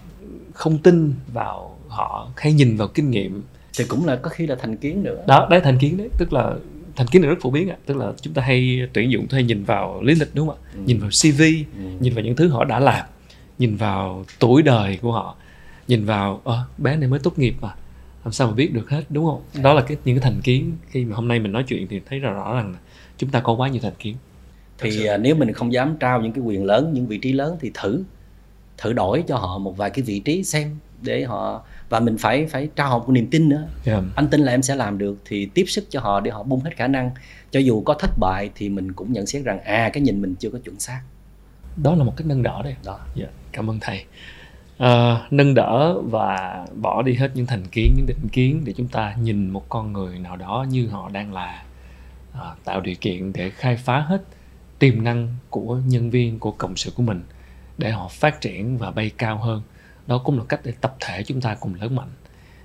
[0.55, 3.43] không tin vào họ hay nhìn vào kinh nghiệm.
[3.79, 5.25] Thì cũng là có khi là thành kiến nữa.
[5.27, 6.09] Đó đấy thành kiến đấy.
[6.19, 6.55] Tức là
[6.97, 7.77] thành kiến này rất phổ biến ạ.
[7.87, 10.71] Tức là chúng ta hay tuyển dụng hay nhìn vào lý lịch đúng không ạ?
[10.75, 10.81] Ừ.
[10.87, 11.43] nhìn vào cv
[11.79, 11.85] Ừ.
[12.01, 13.07] nhìn vào những thứ họ đã làm
[13.59, 15.37] nhìn vào tuổi đời của họ
[15.89, 17.75] nhìn vào ờ, bé này mới tốt nghiệp mà
[18.25, 19.03] làm sao mà biết được hết?
[19.11, 19.63] Đúng không?
[19.63, 20.73] Đó là cái những cái thành kiến.
[20.89, 22.79] Khi mà hôm nay mình nói chuyện thì thấy rõ rõ rằng là
[23.19, 24.17] chúng ta có quá nhiều thành kiến.
[24.79, 27.57] Thì à, nếu mình không dám trao những cái quyền lớn những vị trí lớn
[27.61, 28.03] thì thử
[28.85, 32.47] thử đổi cho họ một vài cái vị trí xem để họ và mình phải
[32.47, 33.69] phải trao họ một niềm tin nữa.
[33.85, 34.05] Yeah.
[34.15, 36.61] anh tin là em sẽ làm được thì tiếp sức cho họ để họ bung
[36.61, 37.11] hết khả năng.
[37.51, 40.35] Cho dù có thất bại thì mình cũng nhận xét rằng à cái nhìn mình
[40.35, 41.01] chưa có chuẩn xác.
[41.77, 42.77] Đó là một cách nâng đỡ đấy.
[42.85, 42.99] Đó.
[43.15, 44.05] Dạ, cảm ơn thầy.
[44.79, 48.89] À, nâng đỡ và bỏ đi hết những thành kiến, những định kiến để chúng
[48.89, 51.65] ta nhìn một con người nào đó như họ đang là
[52.33, 54.23] à, tạo điều kiện để khai phá hết
[54.79, 57.23] tiềm năng của nhân viên của cộng sự của mình
[57.79, 59.63] để họ phát triển và bay cao hơn.
[60.07, 62.11] Đó cũng là cách để tập thể chúng ta cùng lớn mạnh.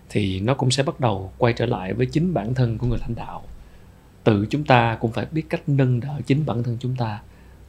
[0.10, 2.99] Thì nó cũng sẽ bắt đầu quay trở lại với chính bản thân của người
[3.01, 3.43] lãnh đạo.
[4.24, 7.20] Tự chúng ta cũng phải biết cách nâng đỡ chính bản thân chúng ta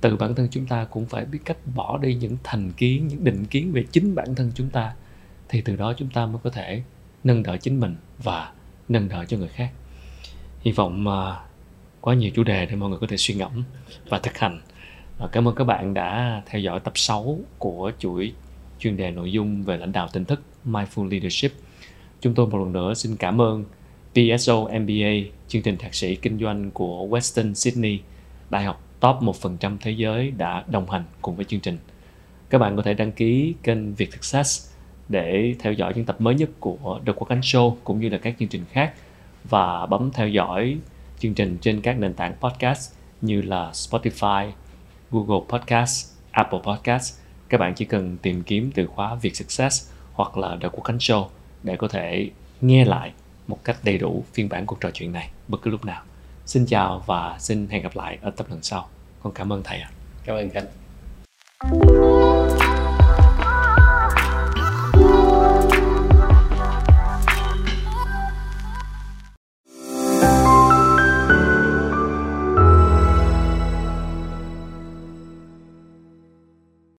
[0.00, 3.24] từ bản thân chúng ta cũng phải biết cách bỏ đi những thành kiến những
[3.24, 4.94] định kiến về chính bản thân chúng ta
[5.48, 6.82] thì từ đó chúng ta mới có thể
[7.24, 8.52] nâng đỡ chính mình và
[8.88, 9.70] nâng đỡ cho người khác
[10.60, 11.36] hy vọng à, uh,
[12.00, 13.64] có nhiều chủ đề để mọi người có thể suy ngẫm
[14.08, 14.60] và thực hành
[15.20, 18.32] và cảm ơn các bạn đã theo dõi tập 6 của chuỗi
[18.78, 21.52] chuyên đề nội dung về lãnh đạo tỉnh thức Mindful Leadership
[22.20, 23.64] chúng tôi một lần nữa xin cảm ơn
[24.12, 25.10] PSO MBA
[25.48, 28.00] chương trình thạc sĩ kinh doanh của Western Sydney
[28.50, 31.78] đại học top 1% thế giới đã đồng hành cùng với chương trình.
[32.50, 34.70] Các bạn có thể đăng ký kênh Việt Success
[35.08, 38.18] để theo dõi những tập mới nhất của The Quốc Khánh Show cũng như là
[38.18, 38.94] các chương trình khác
[39.44, 40.76] và bấm theo dõi
[41.18, 44.50] chương trình trên các nền tảng podcast như là Spotify,
[45.10, 47.18] Google Podcast, Apple Podcast.
[47.48, 50.98] Các bạn chỉ cần tìm kiếm từ khóa Việt Success hoặc là The Quốc Khánh
[50.98, 51.26] Show
[51.62, 52.30] để có thể
[52.60, 53.12] nghe lại
[53.46, 56.02] một cách đầy đủ phiên bản cuộc trò chuyện này bất cứ lúc nào.
[56.46, 58.88] Xin chào và xin hẹn gặp lại ở tập lần sau.
[59.22, 59.90] Con cảm ơn thầy ạ.
[60.24, 61.99] Cảm ơn Khánh.